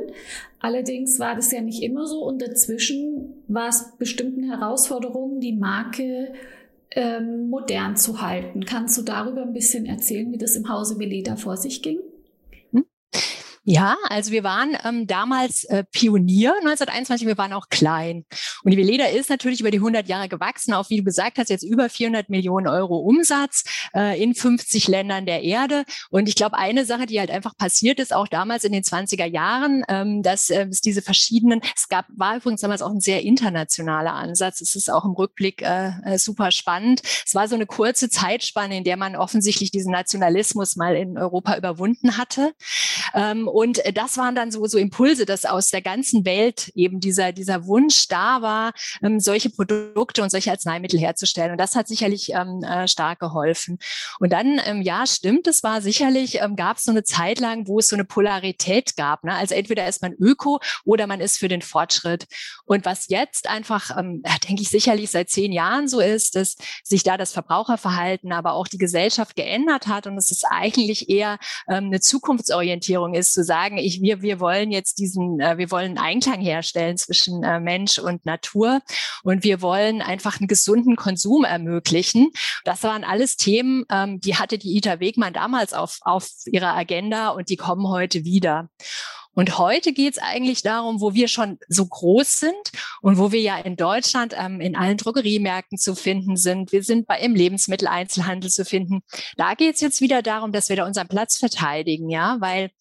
Allerdings 0.60 1.20
war 1.20 1.36
das 1.36 1.52
ja 1.52 1.62
nicht 1.62 1.82
immer 1.82 2.06
so 2.06 2.24
und 2.24 2.42
dazwischen 2.42 3.44
war 3.48 3.70
es 3.70 3.94
bestimmten 3.98 4.44
Herausforderungen, 4.44 5.40
die 5.40 5.54
Marke 5.54 6.34
ähm, 6.92 7.50
modern 7.50 7.96
zu 7.96 8.22
halten. 8.22 8.66
Kannst 8.66 8.98
du 8.98 9.04
darüber 9.04 9.44
ein 9.44 9.54
bisschen 9.54 9.86
erzählen, 9.86 10.32
wie 10.32 10.38
das 10.38 10.56
im 10.56 10.68
Hause 10.70 11.00
Veleda 11.00 11.36
vor 11.36 11.56
sich 11.56 11.82
ging? 11.82 12.00
Ja, 13.67 13.98
also 14.10 14.31
wir 14.31 14.43
waren 14.43 14.77
ähm, 14.84 15.07
damals 15.07 15.63
äh, 15.63 15.84
Pionier 15.91 16.53
1921, 16.60 17.25
wir 17.25 17.38
waren 17.39 17.51
auch 17.51 17.69
klein. 17.69 18.24
Und 18.63 18.69
die 18.69 18.77
Veleda 18.77 19.05
ist 19.05 19.31
natürlich 19.31 19.60
über 19.60 19.72
die 19.72 19.79
100 19.79 20.07
Jahre 20.07 20.29
gewachsen, 20.29 20.72
auf 20.75 20.91
wie 20.91 20.98
du 20.98 21.03
gesagt 21.03 21.39
hast, 21.39 21.50
jetzt 21.50 21.63
über 21.63 21.89
400 21.89 22.29
Millionen 22.29 22.67
Euro 22.67 22.98
Umsatz 22.98 23.63
äh, 23.95 24.22
in 24.22 24.36
50 24.36 24.88
Ländern 24.88 25.25
der 25.25 25.41
Erde. 25.41 25.84
Und 26.12 26.29
ich 26.29 26.36
glaube, 26.36 26.60
eine 26.60 26.86
Sache, 26.86 27.07
die 27.07 27.19
halt 27.19 27.31
einfach 27.31 27.57
passiert 27.57 28.00
ist, 28.00 28.13
auch 28.13 28.27
damals 28.27 28.65
in 28.65 28.72
den 28.72 28.84
20er 28.84 29.25
Jahren, 29.25 29.84
ähm, 29.89 30.22
dass 30.22 30.51
äh, 30.51 30.67
es 30.69 30.81
diese 30.81 31.01
verschiedenen, 31.01 31.62
es 31.75 31.88
gab, 31.88 32.05
war 32.15 32.38
übrigens 32.38 32.62
damals 32.62 32.84
auch 32.84 32.91
ein 32.91 33.01
sehr 33.01 33.24
internationaler 33.24 34.13
Ansatz. 34.13 34.62
Es 34.62 34.75
ist 34.75 34.91
auch 34.91 35.05
im 35.05 35.13
Rückblick 35.13 35.63
äh, 35.63 35.89
äh, 36.03 36.17
super 36.19 36.51
spannend. 36.51 37.01
Es 37.25 37.34
war 37.34 37.48
so 37.48 37.55
eine 37.55 37.65
kurze 37.65 38.12
Zeitspanne, 38.12 38.77
in 38.77 38.84
der 38.84 38.98
man 38.98 39.15
offensichtlich 39.15 39.72
diesen 39.72 39.91
Nationalismus 39.91 40.75
mal 40.75 40.95
in 40.95 41.17
Europa 41.17 41.57
überwunden 41.57 42.17
hatte. 42.17 42.53
Ähm, 43.15 43.50
und 43.56 43.82
das 43.94 44.18
waren 44.18 44.36
dann 44.36 44.52
so, 44.52 44.66
so 44.66 44.78
Impulse, 44.78 45.26
dass 45.26 45.46
aus 45.46 45.70
der 45.70 45.82
ganzen 45.82 46.26
Welt 46.26 46.74
eben 46.76 47.00
dieser, 47.00 47.32
dieser 47.32 47.66
Wunsch 47.68 48.10
da 48.10 48.42
war, 48.42 48.74
ähm, 49.02 49.22
solche 49.22 49.50
Produkte 49.50 50.22
und 50.22 50.30
solche 50.30 50.52
Arzneimittel 50.52 51.00
herzustellen. 51.00 51.54
Und 51.54 51.58
das 51.58 51.74
hat 51.74 51.88
sicherlich 51.88 52.34
ähm, 52.34 52.64
äh, 52.64 52.86
stark 52.90 53.22
geholfen. 53.22 53.80
Und 54.20 54.34
dann, 54.34 54.60
ähm, 54.66 54.82
ja, 54.82 55.08
stimmt, 55.08 55.48
es 55.48 55.64
war 55.64 55.82
sicherlich, 55.82 56.42
ähm, 56.42 56.58
gab 56.58 56.76
es 56.76 56.84
so 56.84 56.92
eine 56.92 57.06
Zeit 57.06 57.40
lang, 57.40 57.66
wo 57.66 57.80
es 57.80 57.88
so 57.88 57.96
eine 57.96 58.04
Polarität 58.04 58.98
gab. 58.98 59.24
Ne? 59.24 59.34
Also 59.34 59.56
entweder 59.56 59.88
ist 59.88 60.02
man 60.02 60.12
Öko 60.20 60.60
oder 60.84 61.08
man 61.08 61.22
ist 61.22 61.38
für 61.38 61.48
den 61.48 61.62
Fortschritt. 61.62 62.28
Und 62.66 62.84
was 62.84 63.08
jetzt 63.08 63.48
einfach, 63.48 63.98
ähm, 63.98 64.22
denke 64.50 64.64
ich, 64.64 64.70
sicherlich 64.70 65.12
seit 65.12 65.30
zehn 65.30 65.54
Jahren 65.54 65.88
so 65.88 66.02
ist, 66.02 66.36
dass 66.36 66.58
sich 66.84 67.04
da 67.04 67.16
das 67.16 67.32
Verbraucherverhalten, 67.32 68.34
aber 68.34 68.52
auch 68.52 68.68
die 68.68 68.80
Gesellschaft 68.80 69.38
geändert 69.38 69.88
hat 69.88 70.08
und 70.08 70.18
es 70.18 70.30
ist 70.30 70.44
eigentlich 70.44 71.08
eher 71.08 71.40
ähm, 71.70 71.86
eine 71.86 72.02
Zukunftsorientierung 72.02 73.14
ist, 73.14 73.32
zu 73.32 73.45
sagen, 73.46 73.78
ich, 73.78 74.02
wir, 74.02 74.22
wir 74.22 74.40
wollen 74.40 74.72
jetzt 74.72 75.00
diesen, 75.00 75.40
äh, 75.40 75.58
wir 75.58 75.72
wollen 75.72 75.98
Einklang 75.98 76.42
herstellen 76.42 76.98
zwischen 76.98 77.44
äh, 77.44 77.60
Mensch 77.60 78.00
und 78.00 78.25
Natur 78.25 78.82
und 79.24 79.44
wir 79.44 79.62
wollen 79.62 80.02
einfach 80.02 80.40
einen 80.40 80.48
gesunden 80.48 80.98
Konsum 80.98 81.46
ermöglichen. 81.46 82.32
Das 82.66 82.84
waren 82.84 83.04
alles 83.04 83.38
Themen, 83.38 83.86
ähm, 83.90 84.20
die 84.20 84.36
hatte 84.36 84.58
die 84.58 84.75
Ita 84.75 85.00
Wegmann 85.00 85.34
damals 85.34 85.74
auf, 85.74 86.00
auf 86.02 86.30
ihrer 86.46 86.75
Agenda 86.75 87.30
und 87.30 87.50
die 87.50 87.58
kommen 87.58 87.88
heute 87.88 88.25
wieder. 88.25 88.70
Und 89.36 89.58
heute 89.58 89.92
geht 89.92 90.14
es 90.14 90.20
eigentlich 90.20 90.64
darum, 90.64 91.02
wo 91.02 91.14
wir 91.14 91.28
schon 91.28 91.60
so 91.68 91.86
groß 91.86 92.40
sind 92.40 92.72
und 93.02 93.18
wo 93.18 93.32
wir 93.32 93.42
ja 93.42 93.58
in 93.58 93.75
Deutschland 93.75 94.34
ähm, 94.36 94.62
in 94.62 94.75
allen 94.75 94.98
Drogeriemärkten 94.98 95.78
zu 95.78 95.94
finden 95.94 96.38
sind. 96.38 96.72
Wir 96.72 96.84
sind 96.84 97.06
bei, 97.06 97.20
im 97.20 97.36
Lebensmitteleinzelhandel 97.36 98.50
zu 98.50 98.64
finden. 98.64 99.02
Da 99.36 99.54
geht 99.54 99.75
es 99.75 99.82
jetzt 99.82 100.00
wieder 100.00 100.22
darum, 100.22 100.54
dass 100.54 100.70
wir 100.70 100.78
da 100.78 100.86
unseren 100.86 101.10
Platz 101.10 101.38
verteidigen, 101.38 102.10
ja, 102.10 102.38
weil 102.40 102.72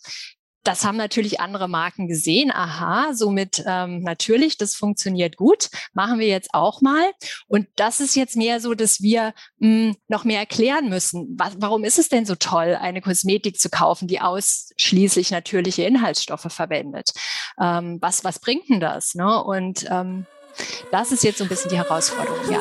das 0.65 0.85
haben 0.85 0.97
natürlich 0.97 1.41
andere 1.41 1.69
Marken 1.69 2.09
gesehen. 2.09 2.51
Aha, 2.51 3.13
somit 3.13 3.63
ähm, 3.67 4.01
natürlich, 4.01 4.57
das 4.57 4.75
funktioniert 4.75 5.37
gut. 5.37 5.69
Machen 5.93 6.19
wir 6.19 6.27
jetzt 6.27 6.49
auch 6.53 6.81
mal. 6.81 7.13
Und 7.47 7.69
das 7.77 8.01
ist 8.01 8.17
jetzt 8.17 8.35
mehr 8.37 8.61
so, 8.61 8.75
dass 8.75 9.03
wir 9.03 9.35
mh, 9.59 9.69
hm, 9.69 9.97
noch 10.09 10.25
mehr 10.25 10.41
erklären 10.41 10.89
müssen. 10.89 11.37
Was, 11.39 11.55
warum 11.59 11.85
ist 11.85 11.99
es 11.99 12.09
denn 12.09 12.25
so 12.27 12.35
toll, 12.35 12.77
eine 12.81 13.03
Kosmetik 13.03 13.61
zu 13.61 13.69
kaufen, 13.69 14.09
die 14.09 14.21
ausschließlich 14.21 15.31
natürliche 15.31 15.85
Inhaltsstoffe 15.85 16.47
verwendet? 16.49 17.11
Ähm, 17.61 17.99
was, 18.01 18.25
was 18.25 18.39
bringt 18.39 18.69
denn 18.71 18.81
das? 18.81 19.15
Ne? 19.15 19.45
Und 19.45 19.87
ähm, 19.91 20.27
das 20.91 21.13
ist 21.13 21.25
jetzt 21.25 21.39
so 21.39 21.45
ein 21.45 21.49
bisschen 21.49 21.71
die 21.71 21.77
Herausforderung, 21.77 22.51
ja. 22.51 22.61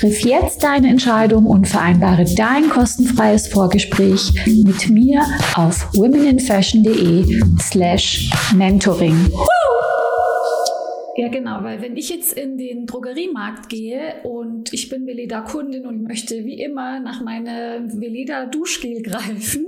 Triff 0.00 0.24
jetzt 0.24 0.62
deine 0.64 0.88
Entscheidung 0.88 1.44
und 1.44 1.68
vereinbare 1.68 2.24
dein 2.34 2.70
kostenfreies 2.70 3.48
Vorgespräch 3.48 4.32
mit 4.46 4.88
mir 4.88 5.22
auf 5.56 5.94
womeninfashion.de 5.94 7.42
slash 7.60 8.30
mentoring. 8.56 9.30
Ja, 11.18 11.28
genau, 11.28 11.62
weil 11.62 11.82
wenn 11.82 11.98
ich 11.98 12.08
jetzt 12.08 12.32
in 12.32 12.56
den 12.56 12.86
Drogeriemarkt 12.86 13.68
gehe 13.68 14.22
und 14.22 14.72
ich 14.72 14.88
bin 14.88 15.06
Veleda-Kundin 15.06 15.84
und 15.84 16.04
möchte 16.04 16.46
wie 16.46 16.62
immer 16.62 16.98
nach 17.00 17.20
meiner 17.20 17.80
Veleda-Duschgel 17.86 19.02
greifen, 19.02 19.66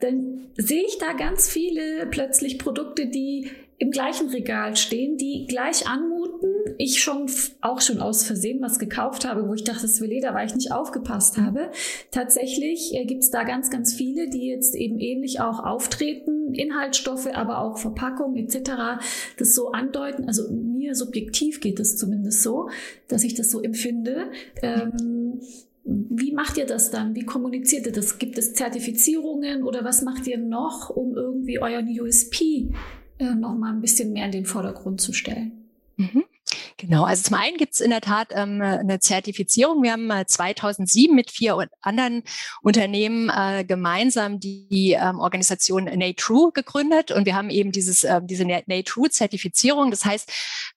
dann 0.00 0.40
sehe 0.58 0.82
ich 0.86 0.98
da 0.98 1.14
ganz 1.14 1.48
viele 1.48 2.06
plötzlich 2.10 2.58
Produkte, 2.58 3.06
die 3.06 3.48
im 3.78 3.90
gleichen 3.90 4.28
Regal 4.28 4.76
stehen, 4.76 5.16
die 5.16 5.46
gleich 5.48 5.88
anmuten. 5.88 6.33
Ich 6.78 7.02
schon 7.02 7.30
auch 7.60 7.80
schon 7.80 8.00
aus 8.00 8.24
Versehen 8.24 8.60
was 8.60 8.78
gekauft 8.78 9.24
habe, 9.24 9.48
wo 9.48 9.54
ich 9.54 9.64
dachte, 9.64 9.82
das 9.82 10.00
will 10.00 10.08
Leder, 10.08 10.34
weil 10.34 10.46
ich 10.46 10.54
nicht 10.54 10.72
aufgepasst 10.72 11.38
habe. 11.38 11.70
Tatsächlich 12.10 12.94
äh, 12.94 13.04
gibt 13.04 13.22
es 13.22 13.30
da 13.30 13.44
ganz, 13.44 13.70
ganz 13.70 13.94
viele, 13.94 14.28
die 14.28 14.46
jetzt 14.46 14.74
eben 14.74 14.98
ähnlich 14.98 15.40
auch 15.40 15.60
auftreten, 15.60 16.54
Inhaltsstoffe, 16.54 17.28
aber 17.32 17.60
auch 17.60 17.78
Verpackung 17.78 18.36
etc. 18.36 19.02
das 19.38 19.54
so 19.54 19.72
andeuten. 19.72 20.26
Also 20.26 20.50
mir 20.52 20.94
subjektiv 20.94 21.60
geht 21.60 21.80
es 21.80 21.96
zumindest 21.96 22.42
so, 22.42 22.68
dass 23.08 23.24
ich 23.24 23.34
das 23.34 23.50
so 23.50 23.62
empfinde. 23.62 24.30
Ähm, 24.62 25.40
wie 25.84 26.32
macht 26.32 26.56
ihr 26.56 26.66
das 26.66 26.90
dann? 26.90 27.14
Wie 27.14 27.26
kommuniziert 27.26 27.86
ihr 27.86 27.92
das? 27.92 28.18
Gibt 28.18 28.38
es 28.38 28.54
Zertifizierungen 28.54 29.64
oder 29.64 29.84
was 29.84 30.02
macht 30.02 30.26
ihr 30.26 30.38
noch, 30.38 30.88
um 30.88 31.14
irgendwie 31.14 31.60
euren 31.60 31.88
USP 31.88 32.70
äh, 33.18 33.34
noch 33.34 33.54
mal 33.56 33.72
ein 33.72 33.80
bisschen 33.80 34.12
mehr 34.12 34.26
in 34.26 34.32
den 34.32 34.46
Vordergrund 34.46 35.00
zu 35.00 35.12
stellen. 35.12 35.52
Mhm. 35.96 36.24
Genau, 36.76 37.04
also 37.04 37.22
zum 37.22 37.36
einen 37.36 37.56
gibt 37.56 37.74
es 37.74 37.80
in 37.80 37.90
der 37.90 38.00
Tat 38.00 38.28
ähm, 38.32 38.60
eine 38.60 38.98
Zertifizierung. 38.98 39.82
Wir 39.82 39.92
haben 39.92 40.10
äh, 40.10 40.26
2007 40.26 41.14
mit 41.14 41.30
vier 41.30 41.68
anderen 41.80 42.24
Unternehmen 42.62 43.30
äh, 43.30 43.64
gemeinsam 43.64 44.40
die, 44.40 44.96
ähm, 44.98 45.20
Organisation 45.20 45.84
NATRU 45.84 46.50
gegründet 46.52 47.10
und 47.10 47.26
wir 47.26 47.36
haben 47.36 47.50
eben 47.50 47.70
dieses, 47.70 48.04
äh, 48.04 48.20
diese 48.22 48.44
NATRU-Zertifizierung. 48.44 49.90
Das 49.90 50.04
heißt, 50.04 50.30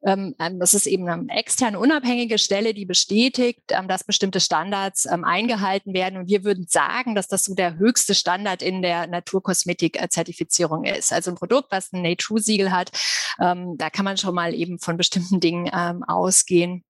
ähm, 0.05 0.35
ähm, 0.39 0.59
das 0.59 0.73
ist 0.73 0.85
eben 0.85 1.07
eine 1.07 1.29
externe, 1.31 1.79
unabhängige 1.79 2.37
Stelle, 2.37 2.73
die 2.73 2.85
bestätigt, 2.85 3.63
ähm, 3.69 3.87
dass 3.87 4.03
bestimmte 4.03 4.39
Standards 4.39 5.05
ähm, 5.05 5.23
eingehalten 5.23 5.93
werden. 5.93 6.19
Und 6.19 6.27
wir 6.27 6.43
würden 6.43 6.67
sagen, 6.67 7.15
dass 7.15 7.27
das 7.27 7.43
so 7.43 7.55
der 7.55 7.77
höchste 7.77 8.13
Standard 8.13 8.61
in 8.61 8.81
der 8.81 9.07
Naturkosmetik-Zertifizierung 9.07 10.83
ist. 10.85 11.11
Also 11.11 11.31
ein 11.31 11.35
Produkt, 11.35 11.71
was 11.71 11.91
ein 11.91 12.03
NATRU-Siegel 12.03 12.71
hat, 12.71 12.91
da 13.39 13.89
kann 13.91 14.03
man 14.03 14.17
schon 14.17 14.33
mal 14.33 14.53
eben 14.53 14.79
von 14.79 14.97
bestimmten 14.97 15.39
Dingen 15.39 15.69
ähm, 15.89 16.03
ausgehen. 16.03 16.83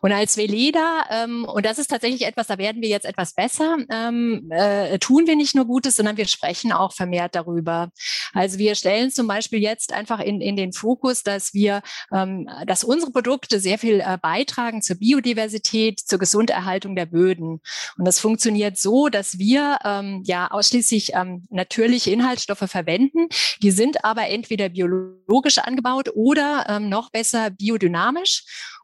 Und 0.00 0.12
als 0.12 0.36
Veleda, 0.36 1.04
ähm, 1.10 1.44
und 1.44 1.66
das 1.66 1.78
ist 1.78 1.88
tatsächlich 1.88 2.24
etwas, 2.24 2.46
da 2.46 2.56
werden 2.56 2.80
wir 2.80 2.88
jetzt 2.88 3.04
etwas 3.04 3.34
besser, 3.34 3.76
ähm, 3.90 4.50
äh, 4.50 4.98
tun 4.98 5.26
wir 5.26 5.36
nicht 5.36 5.54
nur 5.54 5.66
Gutes, 5.66 5.96
sondern 5.96 6.16
wir 6.16 6.26
sprechen 6.26 6.72
auch 6.72 6.92
vermehrt 6.92 7.34
darüber. 7.34 7.90
Also 8.32 8.58
wir 8.58 8.74
stellen 8.76 9.10
zum 9.10 9.26
Beispiel 9.26 9.60
jetzt 9.60 9.92
einfach 9.92 10.20
in, 10.20 10.40
in 10.40 10.56
den 10.56 10.72
Fokus, 10.72 11.22
dass 11.22 11.52
wir, 11.52 11.82
ähm, 12.14 12.48
dass 12.66 12.82
unsere 12.82 13.12
Produkte 13.12 13.60
sehr 13.60 13.78
viel 13.78 14.00
äh, 14.00 14.16
beitragen 14.20 14.80
zur 14.80 14.96
Biodiversität, 14.96 16.00
zur 16.00 16.18
Gesunderhaltung 16.18 16.96
der 16.96 17.06
Böden. 17.06 17.60
Und 17.98 18.04
das 18.06 18.20
funktioniert 18.20 18.78
so, 18.78 19.08
dass 19.08 19.38
wir 19.38 19.78
ähm, 19.84 20.22
ja 20.24 20.50
ausschließlich 20.50 21.12
ähm, 21.14 21.46
natürliche 21.50 22.10
Inhaltsstoffe 22.10 22.70
verwenden. 22.70 23.28
Die 23.62 23.70
sind 23.70 24.02
aber 24.02 24.28
entweder 24.28 24.70
biologisch 24.70 25.58
angebaut 25.58 26.10
oder 26.14 26.64
ähm, 26.70 26.88
noch 26.88 27.10
besser 27.10 27.50
biodynamisch. 27.50 28.29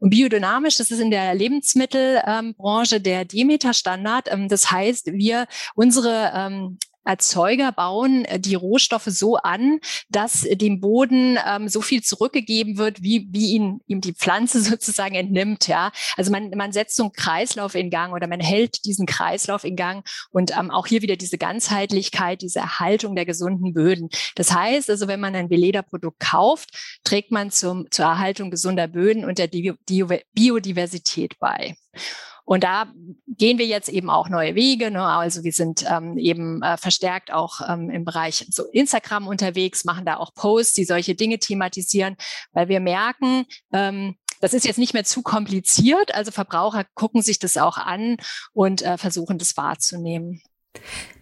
Und 0.00 0.10
biodynamisch, 0.10 0.76
das 0.76 0.90
ist 0.90 1.00
in 1.00 1.10
der 1.10 1.34
Lebensmittelbranche 1.34 3.00
der 3.00 3.24
Demeter-Standard. 3.24 4.30
Ähm, 4.30 4.48
das 4.48 4.70
heißt, 4.70 5.12
wir 5.12 5.46
unsere 5.74 6.32
ähm, 6.34 6.78
Erzeuger 7.06 7.72
bauen 7.72 8.24
äh, 8.24 8.38
die 8.40 8.54
Rohstoffe 8.54 9.06
so 9.06 9.36
an, 9.36 9.78
dass 10.08 10.42
dem 10.42 10.80
Boden 10.80 11.38
ähm, 11.46 11.68
so 11.68 11.80
viel 11.80 12.02
zurückgegeben 12.02 12.78
wird, 12.78 13.02
wie, 13.02 13.28
wie 13.30 13.52
ihn, 13.52 13.80
ihm 13.86 14.00
die 14.00 14.12
Pflanze 14.12 14.60
sozusagen 14.62 15.14
entnimmt. 15.14 15.68
Ja, 15.68 15.92
also 16.16 16.30
man, 16.30 16.50
man 16.50 16.72
setzt 16.72 16.96
so 16.96 17.04
einen 17.04 17.12
Kreislauf 17.12 17.74
in 17.74 17.90
Gang 17.90 18.12
oder 18.12 18.26
man 18.26 18.40
hält 18.40 18.84
diesen 18.84 19.06
Kreislauf 19.06 19.64
in 19.64 19.76
Gang 19.76 20.06
und 20.30 20.56
ähm, 20.56 20.70
auch 20.70 20.86
hier 20.86 21.02
wieder 21.02 21.16
diese 21.16 21.38
Ganzheitlichkeit, 21.38 22.42
diese 22.42 22.58
Erhaltung 22.58 23.14
der 23.14 23.24
gesunden 23.24 23.72
Böden. 23.72 24.08
Das 24.34 24.52
heißt 24.52 24.90
also, 24.90 25.08
wenn 25.08 25.20
man 25.20 25.34
ein 25.34 25.50
Veleda-Produkt 25.50 26.20
kauft, 26.20 26.70
trägt 27.04 27.30
man 27.30 27.50
zum, 27.50 27.90
zur 27.90 28.04
Erhaltung 28.04 28.50
gesunder 28.50 28.88
Böden 28.88 29.24
und 29.24 29.38
der 29.38 29.48
Biodiversität 29.48 31.38
bei. 31.38 31.76
Und 32.46 32.62
da 32.62 32.86
gehen 33.26 33.58
wir 33.58 33.66
jetzt 33.66 33.88
eben 33.88 34.08
auch 34.08 34.28
neue 34.28 34.54
Wege. 34.54 34.90
Ne? 34.90 35.02
Also 35.02 35.42
wir 35.44 35.52
sind 35.52 35.84
ähm, 35.90 36.16
eben 36.16 36.62
äh, 36.62 36.76
verstärkt 36.76 37.32
auch 37.32 37.60
ähm, 37.68 37.90
im 37.90 38.04
Bereich 38.04 38.46
so 38.50 38.64
Instagram 38.72 39.26
unterwegs, 39.26 39.84
machen 39.84 40.06
da 40.06 40.16
auch 40.16 40.32
Posts, 40.32 40.74
die 40.74 40.84
solche 40.84 41.16
Dinge 41.16 41.38
thematisieren, 41.38 42.16
weil 42.52 42.68
wir 42.68 42.80
merken, 42.80 43.46
ähm, 43.72 44.14
das 44.40 44.54
ist 44.54 44.64
jetzt 44.64 44.78
nicht 44.78 44.94
mehr 44.94 45.04
zu 45.04 45.22
kompliziert. 45.22 46.14
Also 46.14 46.30
Verbraucher 46.30 46.84
gucken 46.94 47.20
sich 47.20 47.40
das 47.40 47.56
auch 47.56 47.78
an 47.78 48.16
und 48.52 48.82
äh, 48.82 48.96
versuchen 48.96 49.38
das 49.38 49.56
wahrzunehmen. 49.56 50.40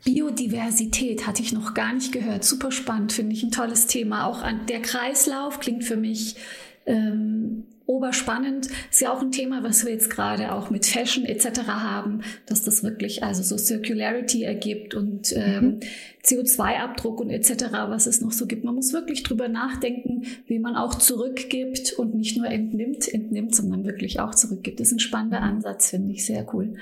Biodiversität 0.05 1.27
hatte 1.27 1.43
ich 1.43 1.53
noch 1.53 1.73
gar 1.73 1.95
nicht 1.95 2.13
gehört. 2.13 2.45
Super 2.45 2.71
spannend, 2.71 3.13
finde 3.13 3.35
ich 3.35 3.43
ein 3.43 3.51
tolles 3.51 3.87
Thema. 3.87 4.27
Auch 4.27 4.43
an, 4.43 4.67
der 4.67 4.83
Kreislauf 4.83 5.61
klingt 5.61 5.85
für 5.85 5.97
mich 5.97 6.37
ähm, 6.85 7.65
oberspannend. 7.87 8.69
Ist 8.91 9.01
ja 9.01 9.13
auch 9.13 9.21
ein 9.21 9.31
Thema, 9.31 9.63
was 9.63 9.85
wir 9.85 9.93
jetzt 9.93 10.11
gerade 10.11 10.53
auch 10.53 10.71
mit 10.71 10.87
Fashion 10.87 11.25
etc. 11.25 11.67
haben, 11.67 12.23
dass 12.47 12.63
das 12.63 12.83
wirklich 12.83 13.23
also 13.23 13.43
so 13.43 13.59
Circularity 13.59 14.43
ergibt 14.43 14.95
und 14.95 15.33
ähm, 15.37 15.65
mhm. 15.65 15.81
CO2-Abdruck 16.25 17.21
und 17.21 17.31
etc., 17.31 17.67
was 17.89 18.07
es 18.07 18.21
noch 18.21 18.33
so 18.33 18.47
gibt. 18.47 18.65
Man 18.65 18.75
muss 18.75 18.93
wirklich 18.93 19.23
drüber 19.23 19.49
nachdenken, 19.49 20.23
wie 20.47 20.59
man 20.59 20.77
auch 20.77 20.95
zurückgibt 20.95 21.93
und 21.93 22.15
nicht 22.15 22.37
nur 22.37 22.47
entnimmt, 22.47 23.07
entnimmt, 23.13 23.55
sondern 23.55 23.85
wirklich 23.85 24.21
auch 24.21 24.35
zurückgibt. 24.35 24.81
Das 24.81 24.89
ist 24.89 24.95
ein 24.95 25.01
spannender 25.01 25.41
mhm. 25.41 25.57
Ansatz, 25.57 25.91
finde 25.91 26.13
ich 26.13 26.25
sehr 26.25 26.47
cool. 26.55 26.75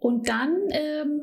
Und 0.00 0.28
dann 0.28 0.54
ähm, 0.70 1.20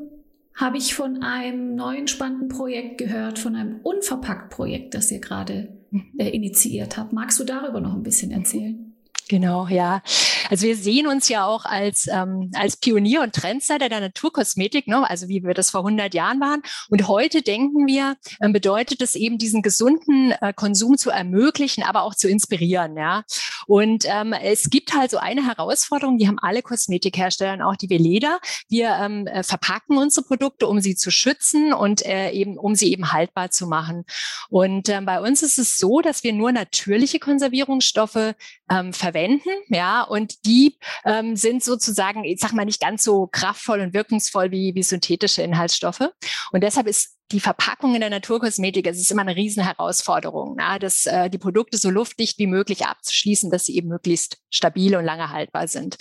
habe 0.55 0.77
ich 0.77 0.93
von 0.93 1.23
einem 1.23 1.75
neuen 1.75 2.07
spannenden 2.07 2.49
Projekt 2.49 2.99
gehört, 2.99 3.39
von 3.39 3.55
einem 3.55 3.79
Unverpackt-Projekt, 3.81 4.93
das 4.93 5.11
ihr 5.11 5.19
gerade 5.19 5.69
mhm. 5.89 6.05
äh, 6.19 6.29
initiiert 6.29 6.97
habt. 6.97 7.13
Magst 7.13 7.39
du 7.39 7.43
darüber 7.43 7.81
noch 7.81 7.95
ein 7.95 8.03
bisschen 8.03 8.29
erzählen? 8.31 8.92
Genau, 9.33 9.65
ja. 9.67 10.03
Also 10.49 10.65
wir 10.65 10.75
sehen 10.75 11.07
uns 11.07 11.29
ja 11.29 11.45
auch 11.45 11.65
als, 11.65 12.07
ähm, 12.11 12.51
als 12.55 12.77
Pionier 12.77 13.21
und 13.21 13.33
Trendsetter 13.33 13.89
der 13.89 13.99
Naturkosmetik, 13.99 14.87
ne? 14.87 15.09
also 15.09 15.27
wie 15.27 15.43
wir 15.43 15.53
das 15.53 15.69
vor 15.69 15.81
100 15.81 16.13
Jahren 16.13 16.39
waren. 16.39 16.61
Und 16.89 17.07
heute 17.07 17.41
denken 17.41 17.87
wir, 17.87 18.17
äh, 18.39 18.49
bedeutet 18.49 19.01
es 19.01 19.15
eben, 19.15 19.37
diesen 19.37 19.61
gesunden 19.61 20.33
äh, 20.41 20.53
Konsum 20.53 20.97
zu 20.97 21.09
ermöglichen, 21.09 21.83
aber 21.83 22.03
auch 22.03 22.15
zu 22.15 22.27
inspirieren. 22.27 22.97
Ja. 22.97 23.23
Und 23.67 24.05
ähm, 24.07 24.33
es 24.33 24.69
gibt 24.69 24.93
halt 24.93 25.11
so 25.11 25.17
eine 25.17 25.45
Herausforderung, 25.45 26.17
die 26.17 26.27
haben 26.27 26.39
alle 26.39 26.61
Kosmetikhersteller, 26.61 27.65
auch 27.67 27.75
die 27.75 27.89
Veleda. 27.89 28.39
Wir 28.69 28.89
ähm, 28.89 29.27
äh, 29.27 29.43
verpacken 29.43 29.97
unsere 29.97 30.25
Produkte, 30.25 30.67
um 30.67 30.79
sie 30.81 30.95
zu 30.95 31.11
schützen 31.11 31.73
und 31.73 32.05
äh, 32.05 32.31
eben, 32.31 32.57
um 32.57 32.75
sie 32.75 32.91
eben 32.91 33.11
haltbar 33.11 33.51
zu 33.51 33.67
machen. 33.67 34.05
Und 34.49 34.89
ähm, 34.89 35.05
bei 35.05 35.21
uns 35.21 35.41
ist 35.41 35.57
es 35.57 35.77
so, 35.77 36.01
dass 36.01 36.23
wir 36.23 36.33
nur 36.33 36.51
natürliche 36.51 37.19
Konservierungsstoffe 37.19 38.35
ähm, 38.69 38.93
verwenden, 38.93 39.49
ja, 39.69 40.01
und 40.03 40.32
die 40.41 40.77
ähm, 41.05 41.35
sind 41.35 41.63
sozusagen, 41.63 42.23
ich 42.23 42.39
sag 42.39 42.53
mal, 42.53 42.65
nicht 42.65 42.81
ganz 42.81 43.03
so 43.03 43.27
kraftvoll 43.27 43.79
und 43.81 43.93
wirkungsvoll 43.93 44.51
wie, 44.51 44.75
wie 44.75 44.83
synthetische 44.83 45.41
Inhaltsstoffe. 45.41 46.09
Und 46.51 46.63
deshalb 46.63 46.87
ist 46.87 47.17
die 47.31 47.39
Verpackung 47.39 47.95
in 47.95 48.01
der 48.01 48.09
Naturkosmetik, 48.09 48.85
es 48.87 48.99
ist 48.99 49.11
immer 49.11 49.21
eine 49.21 49.35
Riesenherausforderung, 49.35 50.55
na, 50.57 50.77
dass 50.77 51.05
äh, 51.05 51.29
die 51.29 51.37
Produkte 51.37 51.77
so 51.77 51.89
luftdicht 51.89 52.37
wie 52.37 52.47
möglich 52.47 52.85
abzuschließen, 52.85 53.49
dass 53.49 53.65
sie 53.65 53.75
eben 53.75 53.87
möglichst 53.87 54.37
stabil 54.49 54.95
und 54.95 55.05
lange 55.05 55.29
haltbar 55.29 55.67
sind. 55.67 55.97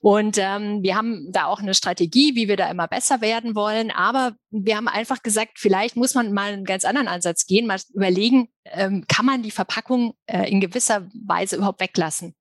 Und 0.00 0.38
ähm, 0.38 0.82
wir 0.82 0.94
haben 0.94 1.32
da 1.32 1.46
auch 1.46 1.58
eine 1.58 1.74
Strategie, 1.74 2.36
wie 2.36 2.46
wir 2.46 2.56
da 2.56 2.70
immer 2.70 2.86
besser 2.86 3.20
werden 3.20 3.56
wollen. 3.56 3.90
Aber 3.90 4.34
wir 4.50 4.76
haben 4.76 4.88
einfach 4.88 5.22
gesagt, 5.22 5.58
vielleicht 5.58 5.96
muss 5.96 6.14
man 6.14 6.32
mal 6.32 6.52
einen 6.52 6.64
ganz 6.64 6.84
anderen 6.84 7.08
Ansatz 7.08 7.46
gehen, 7.46 7.66
mal 7.66 7.80
überlegen, 7.92 8.48
ähm, 8.64 9.04
kann 9.08 9.26
man 9.26 9.42
die 9.42 9.50
Verpackung 9.50 10.14
äh, 10.26 10.48
in 10.48 10.60
gewisser 10.60 11.08
Weise 11.26 11.56
überhaupt 11.56 11.80
weglassen? 11.80 12.36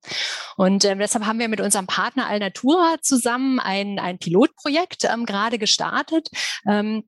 Und 0.55 0.85
ähm, 0.85 0.99
deshalb 0.99 1.25
haben 1.25 1.39
wir 1.39 1.47
mit 1.47 1.61
unserem 1.61 1.87
Partner 1.87 2.27
Alnatura 2.27 2.97
zusammen 3.01 3.59
ein, 3.59 3.97
ein 3.97 4.19
Pilotprojekt 4.19 5.05
ähm, 5.05 5.25
gerade 5.25 5.57
gestartet. 5.57 6.29
Ähm, 6.67 7.03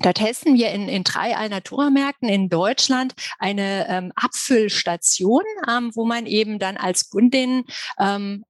da 0.00 0.12
testen 0.12 0.54
wir 0.54 0.70
in, 0.70 0.88
in 0.88 1.04
drei 1.04 1.36
Alnatura-Märkten 1.36 2.28
in 2.28 2.48
Deutschland 2.48 3.14
eine 3.38 3.86
ähm, 3.88 4.12
Abfüllstation, 4.16 5.42
ähm, 5.68 5.90
wo 5.94 6.04
man 6.06 6.26
eben 6.26 6.58
dann 6.58 6.76
als 6.76 7.10
Kundin 7.10 7.64
ähm, 7.98 8.44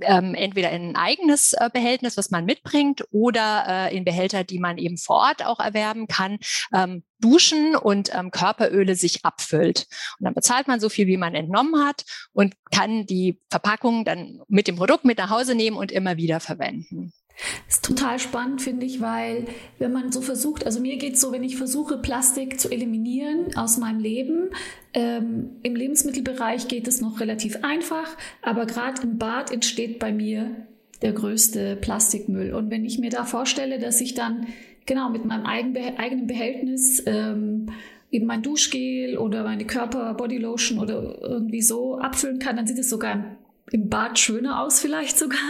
ähm, 0.00 0.34
entweder 0.34 0.70
in 0.70 0.90
ein 0.90 0.96
eigenes 0.96 1.52
äh, 1.52 1.70
Behältnis, 1.72 2.16
was 2.16 2.30
man 2.30 2.44
mitbringt, 2.44 3.04
oder 3.10 3.64
äh, 3.68 3.96
in 3.96 4.04
Behälter, 4.04 4.44
die 4.44 4.58
man 4.58 4.78
eben 4.78 4.98
vor 4.98 5.16
Ort 5.16 5.44
auch 5.44 5.60
erwerben 5.60 6.08
kann, 6.08 6.38
ähm, 6.74 7.04
duschen 7.20 7.76
und 7.76 8.14
ähm, 8.14 8.30
Körperöle 8.30 8.94
sich 8.94 9.24
abfüllt. 9.24 9.86
Und 10.18 10.24
dann 10.24 10.34
bezahlt 10.34 10.68
man 10.68 10.80
so 10.80 10.88
viel, 10.88 11.06
wie 11.06 11.16
man 11.16 11.34
entnommen 11.34 11.84
hat 11.84 12.04
und 12.32 12.54
kann 12.70 13.06
die 13.06 13.40
Verpackung 13.48 14.04
dann 14.04 14.40
mit 14.48 14.66
dem 14.66 14.76
Produkt 14.76 15.04
mit 15.04 15.18
nach 15.18 15.30
Hause 15.30 15.54
nehmen 15.54 15.76
und 15.76 15.92
immer 15.92 16.16
wieder 16.16 16.40
verwenden. 16.40 17.12
Das 17.66 17.76
ist 17.76 17.84
total 17.84 18.18
spannend, 18.18 18.62
finde 18.62 18.86
ich, 18.86 19.00
weil 19.00 19.46
wenn 19.78 19.92
man 19.92 20.10
so 20.10 20.20
versucht, 20.20 20.64
also 20.64 20.80
mir 20.80 20.96
geht 20.96 21.14
es 21.14 21.20
so, 21.20 21.32
wenn 21.32 21.44
ich 21.44 21.56
versuche, 21.56 21.98
Plastik 21.98 22.58
zu 22.58 22.70
eliminieren 22.70 23.56
aus 23.56 23.76
meinem 23.76 24.00
Leben, 24.00 24.50
ähm, 24.94 25.50
im 25.62 25.76
Lebensmittelbereich 25.76 26.68
geht 26.68 26.88
es 26.88 27.00
noch 27.00 27.20
relativ 27.20 27.62
einfach, 27.62 28.16
aber 28.42 28.66
gerade 28.66 29.02
im 29.02 29.18
Bad 29.18 29.52
entsteht 29.52 29.98
bei 29.98 30.12
mir 30.12 30.66
der 31.02 31.12
größte 31.12 31.76
Plastikmüll. 31.76 32.54
Und 32.54 32.70
wenn 32.70 32.84
ich 32.84 32.98
mir 32.98 33.10
da 33.10 33.24
vorstelle, 33.24 33.78
dass 33.78 34.00
ich 34.00 34.14
dann 34.14 34.46
genau 34.86 35.10
mit 35.10 35.24
meinem 35.24 35.44
eigenen 35.44 36.26
Behältnis 36.26 37.02
ähm, 37.06 37.66
eben 38.10 38.26
mein 38.26 38.42
Duschgel 38.42 39.18
oder 39.18 39.42
meine 39.44 39.66
Körper 39.66 40.14
Bodylotion 40.14 40.78
oder 40.78 41.18
irgendwie 41.20 41.60
so 41.60 41.98
abfüllen 41.98 42.38
kann, 42.38 42.56
dann 42.56 42.66
sieht 42.66 42.78
es 42.78 42.88
sogar 42.88 43.12
im 43.12 43.24
Bad 43.72 44.18
schöner 44.18 44.62
aus 44.62 44.80
vielleicht 44.80 45.18
sogar 45.18 45.40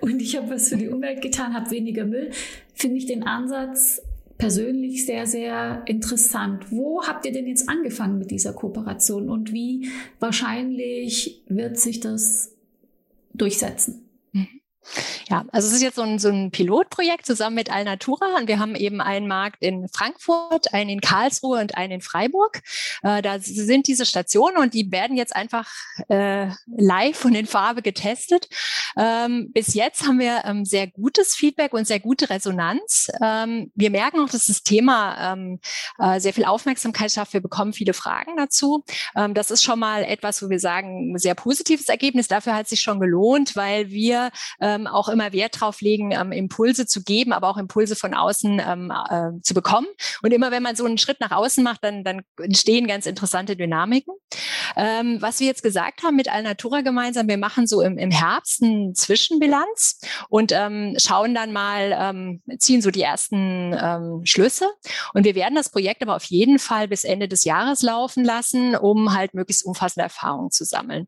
und 0.00 0.20
ich 0.20 0.36
habe 0.36 0.50
was 0.50 0.70
für 0.70 0.76
die 0.76 0.88
Umwelt 0.88 1.20
getan, 1.20 1.54
habe 1.54 1.70
weniger 1.70 2.04
Müll, 2.04 2.30
finde 2.74 2.96
ich 2.96 3.06
den 3.06 3.24
Ansatz 3.24 4.02
persönlich 4.38 5.04
sehr, 5.04 5.26
sehr 5.26 5.82
interessant. 5.86 6.70
Wo 6.70 7.02
habt 7.02 7.26
ihr 7.26 7.32
denn 7.32 7.46
jetzt 7.46 7.68
angefangen 7.68 8.18
mit 8.18 8.30
dieser 8.30 8.52
Kooperation 8.52 9.28
und 9.28 9.52
wie 9.52 9.90
wahrscheinlich 10.20 11.42
wird 11.48 11.78
sich 11.78 12.00
das 12.00 12.52
durchsetzen? 13.34 14.07
Ja, 15.28 15.44
also 15.52 15.68
es 15.68 15.74
ist 15.74 15.82
jetzt 15.82 15.96
so 15.96 16.02
ein, 16.02 16.18
so 16.18 16.28
ein 16.28 16.50
Pilotprojekt 16.50 17.26
zusammen 17.26 17.56
mit 17.56 17.70
Alnatura 17.70 18.36
und 18.36 18.48
wir 18.48 18.58
haben 18.58 18.74
eben 18.74 19.00
einen 19.00 19.26
Markt 19.26 19.62
in 19.62 19.88
Frankfurt, 19.88 20.72
einen 20.72 20.90
in 20.90 21.00
Karlsruhe 21.00 21.60
und 21.60 21.76
einen 21.76 21.94
in 21.94 22.00
Freiburg. 22.00 22.62
Äh, 23.02 23.22
da 23.22 23.38
sind 23.38 23.86
diese 23.86 24.06
Stationen 24.06 24.56
und 24.58 24.74
die 24.74 24.90
werden 24.90 25.16
jetzt 25.16 25.34
einfach 25.34 25.68
äh, 26.08 26.48
live 26.66 27.24
und 27.24 27.34
in 27.34 27.46
Farbe 27.46 27.82
getestet. 27.82 28.48
Ähm, 28.96 29.52
bis 29.52 29.74
jetzt 29.74 30.02
haben 30.02 30.18
wir 30.18 30.42
ähm, 30.44 30.64
sehr 30.64 30.86
gutes 30.86 31.34
Feedback 31.34 31.72
und 31.74 31.86
sehr 31.86 32.00
gute 32.00 32.30
Resonanz. 32.30 33.08
Ähm, 33.22 33.70
wir 33.74 33.90
merken 33.90 34.20
auch, 34.20 34.28
dass 34.28 34.46
das 34.46 34.62
Thema 34.62 35.32
ähm, 35.32 35.60
äh, 35.98 36.20
sehr 36.20 36.32
viel 36.32 36.44
Aufmerksamkeit 36.44 37.12
schafft. 37.12 37.32
Wir 37.32 37.40
bekommen 37.40 37.72
viele 37.72 37.92
Fragen 37.92 38.36
dazu. 38.36 38.84
Ähm, 39.16 39.34
das 39.34 39.50
ist 39.50 39.62
schon 39.62 39.78
mal 39.78 40.02
etwas, 40.04 40.42
wo 40.42 40.48
wir 40.48 40.60
sagen, 40.60 41.16
sehr 41.18 41.34
positives 41.34 41.88
Ergebnis. 41.88 42.28
Dafür 42.28 42.54
hat 42.54 42.68
sich 42.68 42.80
schon 42.80 43.00
gelohnt, 43.00 43.56
weil 43.56 43.90
wir 43.90 44.30
äh, 44.60 44.77
ähm, 44.78 44.86
auch 44.86 45.08
immer 45.08 45.32
Wert 45.32 45.60
drauf 45.60 45.80
legen, 45.80 46.12
ähm, 46.12 46.32
Impulse 46.32 46.86
zu 46.86 47.02
geben, 47.02 47.32
aber 47.32 47.48
auch 47.48 47.56
Impulse 47.56 47.96
von 47.96 48.14
außen 48.14 48.60
ähm, 48.64 48.92
äh, 49.10 49.40
zu 49.42 49.54
bekommen. 49.54 49.86
Und 50.22 50.32
immer 50.32 50.50
wenn 50.50 50.62
man 50.62 50.76
so 50.76 50.84
einen 50.84 50.98
Schritt 50.98 51.20
nach 51.20 51.30
außen 51.30 51.62
macht, 51.64 51.84
dann, 51.84 52.04
dann 52.04 52.22
entstehen 52.40 52.86
ganz 52.86 53.06
interessante 53.06 53.56
Dynamiken. 53.56 54.14
Ähm, 54.76 55.20
was 55.20 55.40
wir 55.40 55.46
jetzt 55.46 55.62
gesagt 55.62 56.02
haben 56.02 56.16
mit 56.16 56.32
Alnatura 56.32 56.82
gemeinsam, 56.82 57.28
wir 57.28 57.38
machen 57.38 57.66
so 57.66 57.80
im, 57.80 57.98
im 57.98 58.10
Herbst 58.10 58.62
eine 58.62 58.92
Zwischenbilanz 58.92 60.00
und 60.28 60.52
ähm, 60.52 60.96
schauen 60.98 61.34
dann 61.34 61.52
mal, 61.52 61.96
ähm, 61.98 62.42
ziehen 62.58 62.82
so 62.82 62.90
die 62.90 63.02
ersten 63.02 63.74
ähm, 63.80 64.20
Schlüsse. 64.24 64.68
Und 65.14 65.24
wir 65.24 65.34
werden 65.34 65.54
das 65.54 65.70
Projekt 65.70 66.02
aber 66.02 66.16
auf 66.16 66.24
jeden 66.24 66.58
Fall 66.58 66.88
bis 66.88 67.04
Ende 67.04 67.28
des 67.28 67.44
Jahres 67.44 67.82
laufen 67.82 68.24
lassen, 68.24 68.76
um 68.76 69.14
halt 69.14 69.34
möglichst 69.34 69.64
umfassende 69.64 70.04
Erfahrungen 70.04 70.50
zu 70.50 70.64
sammeln. 70.64 71.06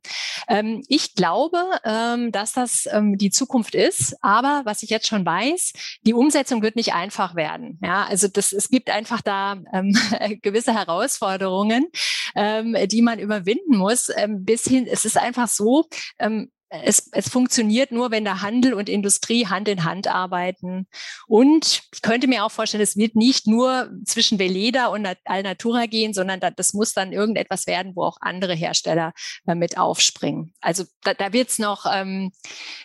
Ähm, 0.48 0.82
ich 0.88 1.14
glaube, 1.14 1.58
ähm, 1.84 2.32
dass 2.32 2.52
das 2.52 2.88
ähm, 2.90 3.16
die 3.18 3.30
Zukunft 3.30 3.59
Zukunft 3.60 3.74
ist. 3.74 4.16
Aber 4.22 4.62
was 4.64 4.82
ich 4.82 4.90
jetzt 4.90 5.06
schon 5.06 5.24
weiß, 5.24 5.72
die 6.02 6.14
Umsetzung 6.14 6.62
wird 6.62 6.76
nicht 6.76 6.94
einfach 6.94 7.34
werden. 7.34 7.78
Ja, 7.82 8.06
also 8.06 8.28
das, 8.28 8.52
es 8.52 8.68
gibt 8.68 8.90
einfach 8.90 9.20
da 9.20 9.58
ähm, 9.72 9.96
gewisse 10.42 10.74
Herausforderungen, 10.74 11.86
ähm, 12.34 12.76
die 12.86 13.02
man 13.02 13.18
überwinden 13.18 13.76
muss. 13.76 14.10
Ähm, 14.16 14.44
bis 14.44 14.64
hin, 14.64 14.86
es 14.90 15.04
ist 15.04 15.18
einfach 15.18 15.48
so, 15.48 15.86
ähm, 16.18 16.50
es, 16.70 17.08
es 17.12 17.28
funktioniert 17.28 17.90
nur, 17.90 18.12
wenn 18.12 18.24
der 18.24 18.42
Handel 18.42 18.74
und 18.74 18.88
Industrie 18.88 19.46
Hand 19.46 19.66
in 19.68 19.84
Hand 19.84 20.06
arbeiten. 20.06 20.86
Und 21.26 21.82
ich 21.92 22.00
könnte 22.00 22.28
mir 22.28 22.44
auch 22.44 22.52
vorstellen, 22.52 22.82
es 22.82 22.96
wird 22.96 23.16
nicht 23.16 23.48
nur 23.48 23.90
zwischen 24.04 24.38
Veleda 24.38 24.86
und 24.86 25.06
Alnatura 25.24 25.86
gehen, 25.86 26.14
sondern 26.14 26.38
da, 26.38 26.50
das 26.50 26.72
muss 26.72 26.92
dann 26.92 27.12
irgendetwas 27.12 27.66
werden, 27.66 27.92
wo 27.96 28.04
auch 28.04 28.18
andere 28.20 28.54
Hersteller 28.54 29.12
äh, 29.46 29.56
mit 29.56 29.78
aufspringen. 29.78 30.54
Also 30.60 30.84
da, 31.02 31.14
da 31.14 31.32
wird's 31.32 31.58
noch, 31.58 31.86
ähm, 31.92 32.30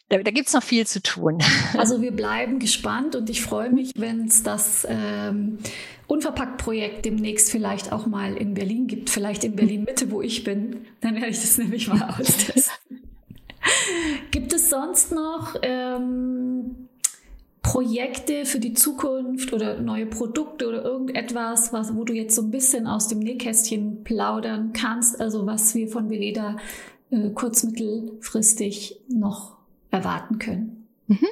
da, 0.10 0.18
da 0.18 0.32
gibt's 0.32 0.54
noch 0.54 0.64
viel 0.64 0.88
zu 0.88 1.02
tun. 1.02 1.40
Also 1.78 2.02
wir 2.02 2.12
bleiben 2.12 2.60
gespannt 2.60 3.16
und 3.16 3.30
ich 3.30 3.42
freue 3.42 3.70
mich, 3.70 3.92
wenn 3.96 4.28
es 4.28 4.44
das 4.44 4.88
ähm, 4.90 5.60
Unverpackt-Projekt 6.08 7.06
demnächst 7.06 7.52
vielleicht 7.52 7.92
auch 7.92 8.06
mal 8.06 8.36
in 8.36 8.54
Berlin 8.54 8.88
gibt, 8.88 9.10
vielleicht 9.10 9.44
in 9.44 9.56
Berlin 9.56 9.84
Mitte, 9.84 10.12
wo 10.12 10.22
ich 10.22 10.44
bin. 10.44 10.86
Dann 11.02 11.16
werde 11.16 11.30
ich 11.30 11.42
das 11.42 11.58
nämlich 11.58 11.88
mal 11.88 12.02
austesten. 12.20 12.64
Sonst 14.76 15.14
noch 15.14 15.56
ähm, 15.62 16.90
Projekte 17.62 18.44
für 18.44 18.60
die 18.60 18.74
Zukunft 18.74 19.54
oder 19.54 19.80
neue 19.80 20.06
Produkte 20.06 20.68
oder 20.68 20.84
irgendetwas, 20.84 21.72
was, 21.72 21.96
wo 21.96 22.04
du 22.04 22.12
jetzt 22.12 22.36
so 22.36 22.42
ein 22.42 22.52
bisschen 22.52 22.86
aus 22.86 23.08
dem 23.08 23.20
Nähkästchen 23.20 24.04
plaudern 24.04 24.74
kannst, 24.74 25.22
also 25.22 25.46
was 25.46 25.74
wir 25.76 25.88
von 25.88 26.10
Veleda 26.10 26.58
äh, 27.10 27.30
kurz 27.30 27.64
mittelfristig 27.64 29.00
noch 29.08 29.56
erwarten 29.92 30.40
können? 30.40 30.88
Mhm. 31.08 31.28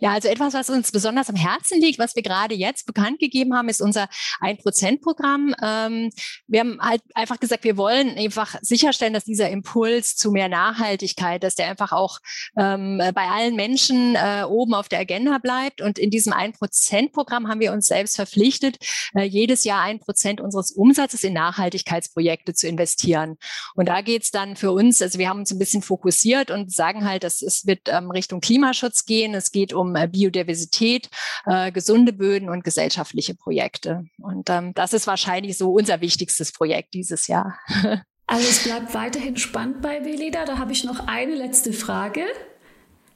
Ja, 0.00 0.12
also 0.12 0.28
etwas, 0.28 0.54
was 0.54 0.70
uns 0.70 0.92
besonders 0.92 1.28
am 1.28 1.36
Herzen 1.36 1.80
liegt, 1.80 1.98
was 1.98 2.14
wir 2.14 2.22
gerade 2.22 2.54
jetzt 2.54 2.86
bekannt 2.86 3.18
gegeben 3.18 3.54
haben, 3.54 3.68
ist 3.68 3.80
unser 3.80 4.08
1%-Programm. 4.40 5.54
Ähm, 5.62 6.10
wir 6.46 6.60
haben 6.60 6.78
halt 6.80 7.02
einfach 7.14 7.40
gesagt, 7.40 7.64
wir 7.64 7.76
wollen 7.76 8.16
einfach 8.16 8.56
sicherstellen, 8.62 9.12
dass 9.12 9.24
dieser 9.24 9.50
Impuls 9.50 10.16
zu 10.16 10.30
mehr 10.30 10.48
Nachhaltigkeit, 10.48 11.42
dass 11.42 11.54
der 11.54 11.68
einfach 11.68 11.92
auch 11.92 12.20
ähm, 12.56 13.02
bei 13.14 13.28
allen 13.28 13.56
Menschen 13.56 14.14
äh, 14.14 14.44
oben 14.46 14.74
auf 14.74 14.88
der 14.88 15.00
Agenda 15.00 15.38
bleibt. 15.38 15.80
Und 15.80 15.98
in 15.98 16.10
diesem 16.10 16.32
1%-Programm 16.32 17.48
haben 17.48 17.60
wir 17.60 17.72
uns 17.72 17.86
selbst 17.86 18.16
verpflichtet, 18.16 18.78
äh, 19.14 19.24
jedes 19.24 19.64
Jahr 19.64 19.82
ein 19.82 19.98
Prozent 19.98 20.40
unseres 20.40 20.70
Umsatzes 20.70 21.24
in 21.24 21.32
Nachhaltigkeitsprojekte 21.32 22.54
zu 22.54 22.68
investieren. 22.68 23.36
Und 23.74 23.88
da 23.88 24.00
geht 24.00 24.22
es 24.22 24.30
dann 24.30 24.56
für 24.56 24.72
uns, 24.72 25.02
also 25.02 25.18
wir 25.18 25.28
haben 25.28 25.40
uns 25.40 25.50
ein 25.50 25.58
bisschen 25.58 25.82
fokussiert 25.82 26.50
und 26.50 26.72
sagen 26.72 27.08
halt, 27.08 27.24
dass 27.24 27.42
es 27.42 27.66
wird 27.66 27.88
ähm, 27.88 28.10
Richtung 28.10 28.40
Klimaschutz 28.40 29.04
gehen. 29.04 29.34
Es 29.34 29.50
geht 29.50 29.67
um 29.72 29.96
äh, 29.96 30.08
Biodiversität, 30.08 31.08
äh, 31.46 31.72
gesunde 31.72 32.12
Böden 32.12 32.48
und 32.48 32.64
gesellschaftliche 32.64 33.34
Projekte. 33.34 34.04
Und 34.18 34.50
ähm, 34.50 34.74
das 34.74 34.92
ist 34.92 35.06
wahrscheinlich 35.06 35.58
so 35.58 35.72
unser 35.72 36.00
wichtigstes 36.00 36.52
Projekt 36.52 36.94
dieses 36.94 37.26
Jahr. 37.26 37.58
Also 38.30 38.46
es 38.46 38.62
bleibt 38.62 38.92
weiterhin 38.92 39.38
spannend 39.38 39.80
bei 39.80 40.04
Veleda. 40.04 40.44
Da 40.44 40.58
habe 40.58 40.70
ich 40.70 40.84
noch 40.84 41.06
eine 41.06 41.34
letzte 41.34 41.72
Frage. 41.72 42.26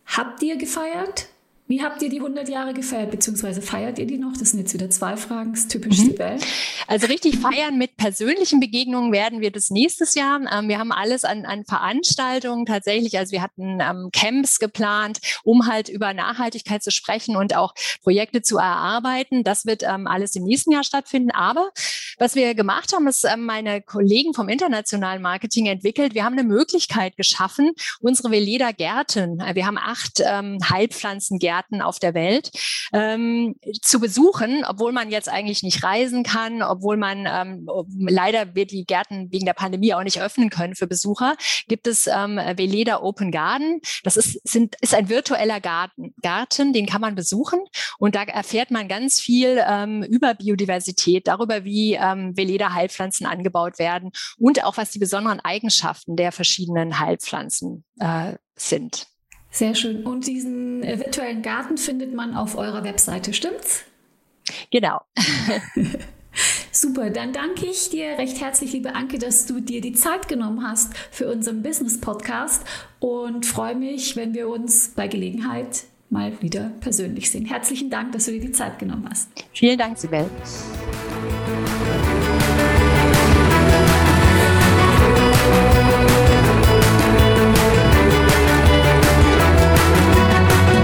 Habt 0.07 0.43
ihr 0.43 0.57
gefeiert? 0.57 1.29
Wie 1.69 1.83
habt 1.83 2.03
ihr 2.03 2.09
die 2.09 2.19
100 2.19 2.49
Jahre 2.49 2.75
gefeiert, 2.75 3.13
beziehungsweise 3.13 3.63
feiert 3.63 3.99
ihr 3.99 4.07
die 4.07 4.19
noch? 4.19 4.33
Das 4.37 4.51
sind 4.51 4.59
jetzt 4.59 4.75
wieder 4.75 4.91
zwei 4.91 5.17
Fragen, 5.17 5.53
das 5.53 5.63
ist 5.63 5.71
typisch 5.71 5.99
mhm. 6.01 6.05
Sibel. 6.07 6.37
Also 6.89 7.07
richtig 7.07 7.39
feiern 7.39 7.79
mit 7.79 7.97
persönlichen 7.97 8.59
Begegnungen 8.59 9.13
werden 9.13 9.41
wir 9.41 9.53
das 9.53 9.71
nächstes 9.71 10.15
Jahr. 10.15 10.41
Ähm, 10.53 10.69
wir 10.69 10.79
haben 10.79 10.91
alles 10.91 11.25
an, 11.25 11.47
an 11.47 11.65
Veranstaltungen 11.65 12.67
tatsächlich. 12.67 13.17
Also 13.17 13.33
wir 13.33 13.43
hatten 13.43 13.79
ähm, 13.81 14.11
Camps 14.13 14.59
geplant, 14.59 15.21
um 15.45 15.67
halt 15.69 15.89
über 15.89 16.13
Nachhaltigkeit 16.13 16.83
zu 16.83 16.91
sprechen 16.91 17.37
und 17.37 17.57
auch 17.57 17.75
Projekte 18.03 18.43
zu 18.43 18.59
erarbeiten. 18.59 19.45
Das 19.45 19.65
wird 19.65 19.85
ähm, 19.85 20.09
alles 20.09 20.35
im 20.35 20.43
nächsten 20.43 20.73
Jahr 20.73 20.85
stattfinden. 20.85 21.31
Aber 21.31 21.71
was 22.19 22.35
wir 22.35 22.55
gemacht 22.55 22.93
haben, 22.93 23.07
ist 23.07 23.25
ähm, 23.25 23.47
meine 23.47 23.81
Kollegen 23.81 24.35
vom 24.35 24.49
internationalen 24.49 25.23
Marketing 25.23 25.67
entwickelt. 25.67 26.15
Wir 26.15 26.25
haben 26.25 26.37
eine 26.37 26.45
Möglichkeit 26.45 27.17
geschaffen, 27.17 27.71
unsere 28.01 28.33
Veleda 28.33 28.73
Gärten, 28.73 29.41
äh, 29.41 29.55
wir 29.55 29.65
haben 29.65 29.79
acht 29.79 30.21
ähm, 30.25 30.59
Heilpflanzengärten 30.69 31.52
Gärten 31.53 31.83
auf 31.83 31.99
der 31.99 32.15
Welt 32.15 32.51
ähm, 32.95 33.57
zu 33.83 34.01
besuchen, 34.01 34.65
obwohl 34.67 34.93
man 34.93 35.11
jetzt 35.11 35.29
eigentlich 35.29 35.63
nicht 35.63 35.85
reisen 35.85 36.23
kann, 36.23 36.63
obwohl 36.63 36.97
man 36.97 37.27
ähm, 37.27 37.69
leider 38.09 38.55
wird 38.55 38.71
die 38.71 38.87
Gärten 38.87 39.31
wegen 39.31 39.45
der 39.45 39.53
Pandemie 39.53 39.93
auch 39.93 40.03
nicht 40.03 40.21
öffnen 40.21 40.49
können 40.49 40.75
für 40.75 40.87
Besucher, 40.87 41.37
gibt 41.69 41.87
es 41.87 42.07
ähm, 42.07 42.37
Veleda 42.37 43.03
Open 43.03 43.31
Garden. 43.31 43.81
Das 44.03 44.17
ist, 44.17 44.41
sind, 44.49 44.77
ist 44.81 44.95
ein 44.95 45.11
virtueller 45.11 45.61
Garten, 45.61 46.15
Garten, 46.23 46.73
den 46.73 46.87
kann 46.87 47.03
man 47.03 47.15
besuchen 47.15 47.61
und 47.99 48.15
da 48.15 48.23
erfährt 48.23 48.71
man 48.71 48.89
ganz 48.89 49.21
viel 49.21 49.63
ähm, 49.69 50.03
über 50.03 50.33
Biodiversität, 50.33 51.27
darüber, 51.29 51.65
wie 51.65 51.95
ähm, 51.95 52.35
Veleda 52.35 52.73
Heilpflanzen 52.73 53.27
angebaut 53.27 53.79
werden 53.79 54.11
und 54.39 54.65
auch 54.65 54.79
was 54.79 54.91
die 54.91 54.99
besonderen 54.99 55.41
Eigenschaften 55.41 56.17
der 56.17 56.33
verschiedenen 56.33 56.99
Heilpflanzen 56.99 57.85
äh, 58.01 58.37
sind. 58.57 59.12
Sehr 59.53 59.75
schön. 59.75 60.05
Und 60.05 60.27
diesen 60.27 60.83
virtuellen 60.83 61.43
Garten 61.43 61.77
findet 61.77 62.15
man 62.15 62.35
auf 62.35 62.57
eurer 62.57 62.83
Webseite, 62.85 63.35
stimmt's? 63.35 63.85
Genau. 64.71 65.03
Super, 66.73 67.11
dann 67.11 67.35
danke 67.35 67.67
ich 67.67 67.91
dir 67.91 68.19
recht 68.19 68.41
herzlich, 68.41 68.73
liebe 68.73 68.95
Anke, 68.95 69.19
dass 69.19 69.45
du 69.45 69.61
dir 69.61 69.83
die 69.83 69.93
Zeit 69.93 70.27
genommen 70.27 70.67
hast 70.67 70.97
für 71.11 71.31
unseren 71.31 71.63
Business 71.63 72.01
Podcast 72.01 72.65
und 72.99 73.45
freue 73.45 73.75
mich, 73.75 74.17
wenn 74.17 74.33
wir 74.33 74.49
uns 74.49 74.93
bei 74.97 75.07
Gelegenheit 75.07 75.85
mal 76.09 76.41
wieder 76.41 76.73
persönlich 76.81 77.31
sehen. 77.31 77.45
Herzlichen 77.45 77.91
Dank, 77.91 78.13
dass 78.13 78.25
du 78.25 78.33
dir 78.33 78.41
die 78.41 78.53
Zeit 78.53 78.79
genommen 78.79 79.07
hast. 79.11 79.29
Vielen 79.53 79.79
Dank, 79.79 79.99
Sibel. 79.99 80.29